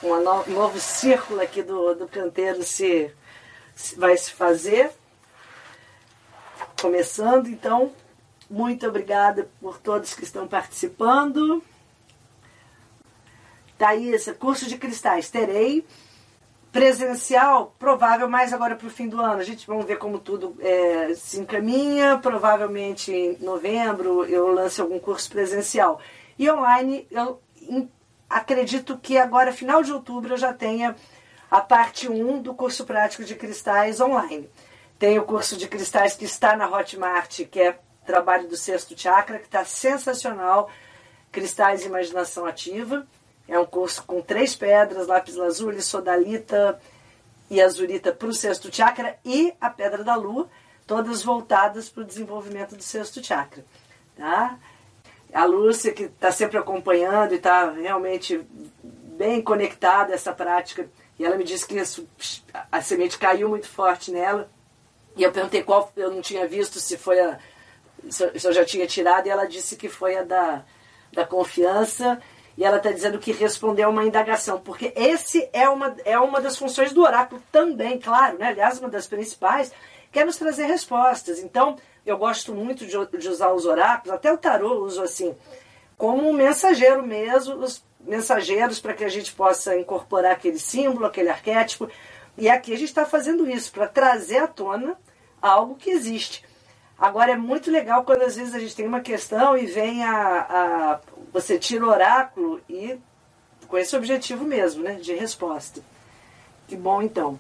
um 0.03 0.17
no, 0.17 0.47
novo 0.47 0.81
círculo 0.81 1.43
aqui 1.43 1.63
do, 1.63 1.95
do 1.95 2.09
canteiro 2.09 2.63
se, 2.63 3.15
se 3.75 3.95
vai 3.97 4.17
se 4.17 4.31
fazer. 4.31 4.91
Começando, 6.81 7.49
então, 7.49 7.93
muito 8.49 8.89
obrigada 8.89 9.47
por 9.61 9.79
todos 9.79 10.15
que 10.15 10.25
estão 10.25 10.49
participando. 10.49 11.63
Thaís, 13.77 14.25
curso 14.39 14.67
de 14.67 14.79
cristais, 14.79 15.29
terei. 15.29 15.87
Presencial, 16.73 17.77
provável 17.79 18.31
mais 18.31 18.51
agora 18.51 18.75
para 18.75 18.87
o 18.87 18.91
fim 18.91 19.07
do 19.07 19.21
ano. 19.21 19.41
A 19.41 19.45
gente 19.45 19.67
vamos 19.67 19.85
ver 19.85 19.99
como 19.99 20.19
tudo 20.19 20.57
é, 20.59 21.15
se 21.15 21.39
encaminha. 21.39 22.17
Provavelmente 22.17 23.13
em 23.13 23.37
novembro 23.45 24.25
eu 24.25 24.49
lance 24.49 24.81
algum 24.81 24.99
curso 24.99 25.29
presencial. 25.31 26.01
E 26.39 26.51
online, 26.51 27.07
eu 27.11 27.43
acredito 28.29 28.97
que 28.97 29.19
agora, 29.19 29.53
final 29.53 29.83
de 29.83 29.93
outubro, 29.93 30.33
eu 30.33 30.39
já 30.39 30.55
tenha 30.55 30.97
a 31.51 31.61
parte 31.61 32.09
1 32.09 32.41
do 32.41 32.55
curso 32.55 32.87
prático 32.87 33.23
de 33.23 33.35
cristais 33.35 34.01
online. 34.01 34.49
Tem 34.99 35.19
o 35.19 35.25
curso 35.25 35.59
de 35.59 35.69
cristais 35.69 36.17
que 36.17 36.25
está 36.25 36.57
na 36.57 36.67
Hotmart, 36.67 37.45
que 37.51 37.61
é 37.61 37.79
trabalho 38.07 38.49
do 38.49 38.57
sexto 38.57 38.99
chakra, 38.99 39.39
que 39.39 39.45
está 39.45 39.63
sensacional. 39.63 40.71
Cristais 41.31 41.85
Imaginação 41.85 42.47
Ativa. 42.47 43.07
É 43.49 43.59
um 43.59 43.67
curso 43.67 44.03
com 44.05 44.21
três 44.21 44.55
pedras, 44.55 45.07
lápis 45.07 45.37
lazuli, 45.37 45.83
sodalita 45.83 46.81
e 47.51 47.61
azurita 47.61 48.13
para 48.13 48.29
o 48.29 48.33
sexto 48.33 48.75
chakra 48.75 49.19
e 49.25 49.53
a 49.61 49.69
pedra 49.69 50.03
da 50.03 50.15
lua, 50.15 50.49
todas 50.87 51.23
voltadas 51.23 51.89
para 51.89 52.03
o 52.03 52.07
desenvolvimento 52.07 52.77
do 52.77 52.83
sexto 52.83 53.23
chakra. 53.23 53.65
Tá? 54.17 54.59
A 55.33 55.45
Lúcia, 55.45 55.93
que 55.93 56.05
está 56.05 56.31
sempre 56.31 56.59
acompanhando 56.59 57.33
e 57.33 57.37
está 57.37 57.71
realmente 57.71 58.47
bem 58.83 59.43
conectada 59.43 60.13
a 60.13 60.15
essa 60.15 60.33
prática, 60.33 60.89
e 61.19 61.25
ela 61.25 61.37
me 61.37 61.45
disse 61.45 61.67
que 61.67 61.79
isso, 61.79 62.09
a 62.71 62.81
semente 62.81 63.19
caiu 63.19 63.49
muito 63.49 63.69
forte 63.69 64.11
nela. 64.11 64.51
E 65.17 65.23
eu 65.23 65.31
perguntei 65.31 65.63
qual 65.63 65.93
eu 65.97 66.11
não 66.11 66.23
tinha 66.23 66.47
visto, 66.47 66.81
se 66.81 66.97
foi 66.97 67.21
a. 67.21 67.39
se 68.11 68.47
eu 68.47 68.53
já 68.53 68.65
tinha 68.65 68.87
tirado, 68.87 69.27
e 69.27 69.31
ela 69.31 69.47
disse 69.47 69.77
que 69.77 69.89
foi 69.89 70.17
a 70.17 70.23
da, 70.23 70.65
da 71.13 71.27
confiança 71.27 72.21
e 72.57 72.65
ela 72.65 72.77
está 72.77 72.91
dizendo 72.91 73.19
que 73.19 73.33
respondeu 73.33 73.89
uma 73.89 74.05
indagação, 74.05 74.61
porque 74.61 74.93
esse 74.95 75.49
é 75.53 75.69
uma, 75.69 75.97
é 76.05 76.19
uma 76.19 76.41
das 76.41 76.57
funções 76.57 76.93
do 76.93 77.03
oráculo 77.03 77.43
também, 77.51 77.99
claro, 77.99 78.39
né? 78.39 78.49
aliás, 78.49 78.79
uma 78.79 78.91
das 78.91 79.07
principais, 79.07 79.73
que 80.11 80.19
é 80.19 80.25
nos 80.25 80.37
trazer 80.37 80.67
respostas. 80.67 81.39
Então, 81.39 81.77
eu 82.05 82.19
gosto 82.19 82.55
muito 82.55 82.87
de, 82.87 83.19
de 83.19 83.29
usar 83.29 83.53
os 83.53 83.65
oráculos, 83.65 84.15
até 84.15 84.31
o 84.33 84.37
tarô 84.37 84.85
uso 84.85 85.03
assim, 85.03 85.35
como 85.97 86.29
um 86.29 86.33
mensageiro 86.33 87.03
mesmo, 87.03 87.57
os 87.57 87.83
mensageiros 88.01 88.81
para 88.81 88.95
que 88.95 89.05
a 89.05 89.09
gente 89.09 89.33
possa 89.33 89.77
incorporar 89.77 90.33
aquele 90.33 90.59
símbolo, 90.59 91.07
aquele 91.07 91.29
arquétipo. 91.29 91.89
E 92.37 92.49
aqui 92.49 92.73
a 92.73 92.77
gente 92.77 92.89
está 92.89 93.07
fazendo 93.07 93.49
isso, 93.49 93.73
para 93.73 93.87
trazer 93.87 94.39
à 94.39 94.47
tona 94.47 94.97
algo 95.41 95.77
que 95.77 95.91
existe. 95.91 96.45
Agora 96.99 97.33
é 97.33 97.37
muito 97.37 97.71
legal 97.71 98.05
quando 98.05 98.23
às 98.23 98.37
vezes 98.37 98.55
a 98.55 98.59
gente 98.59 98.77
tem 98.77 98.87
uma 98.87 99.01
questão 99.01 99.57
e 99.57 99.67
vem 99.67 100.05
a, 100.05 100.47
a 100.49 101.01
você 101.33 101.59
tira 101.59 101.85
o 101.85 101.89
oráculo 101.89 102.61
e 102.69 102.99
com 103.69 103.79
esse 103.79 103.97
objetivo 103.97 104.45
mesmo, 104.45 104.83
né, 104.83 104.95
de 104.95 105.15
resposta. 105.15 105.81
Que 106.69 106.77
bom 106.77 107.01
então. 107.01 107.39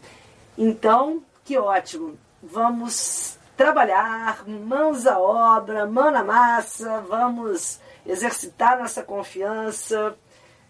Então, 0.57 1.23
que 1.45 1.59
ótimo. 1.59 2.19
Vamos 2.43 3.39
trabalhar, 3.57 4.49
mãos 4.49 5.07
à 5.07 5.19
obra, 5.19 5.87
mão 5.87 6.11
na 6.11 6.25
massa, 6.25 7.01
vamos 7.03 7.79
exercitar 8.05 8.79
nossa 8.79 9.03
confiança, 9.03 10.17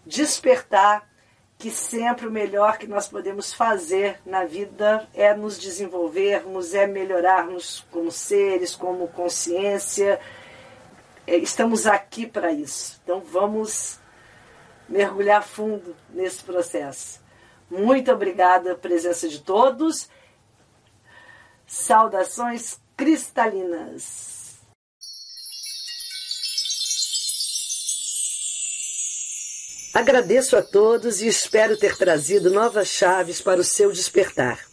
despertar 0.05 1.07
que 1.57 1.71
sempre 1.71 2.27
o 2.27 2.31
melhor 2.31 2.77
que 2.77 2.87
nós 2.87 3.07
podemos 3.07 3.53
fazer 3.53 4.19
na 4.25 4.43
vida 4.43 5.07
é 5.13 5.33
nos 5.33 5.57
desenvolvermos, 5.57 6.73
é 6.73 6.85
melhorarmos 6.85 7.85
como 7.89 8.11
seres, 8.11 8.75
como 8.75 9.07
consciência. 9.07 10.19
Estamos 11.25 11.87
aqui 11.87 12.25
para 12.25 12.51
isso. 12.51 12.99
Então 13.03 13.21
vamos 13.21 13.99
mergulhar 14.87 15.43
fundo 15.43 15.95
nesse 16.09 16.43
processo. 16.43 17.21
Muito 17.69 18.11
obrigada 18.11 18.63
pela 18.63 18.75
presença 18.75 19.27
de 19.27 19.39
todos. 19.39 20.09
Saudações 21.65 22.79
cristalinas. 22.95 24.43
Agradeço 29.93 30.57
a 30.57 30.61
todos 30.63 31.21
e 31.21 31.27
espero 31.27 31.77
ter 31.77 31.95
trazido 31.95 32.49
novas 32.49 32.87
chaves 32.87 33.39
para 33.39 33.61
o 33.61 33.63
seu 33.63 33.91
despertar. 33.91 34.72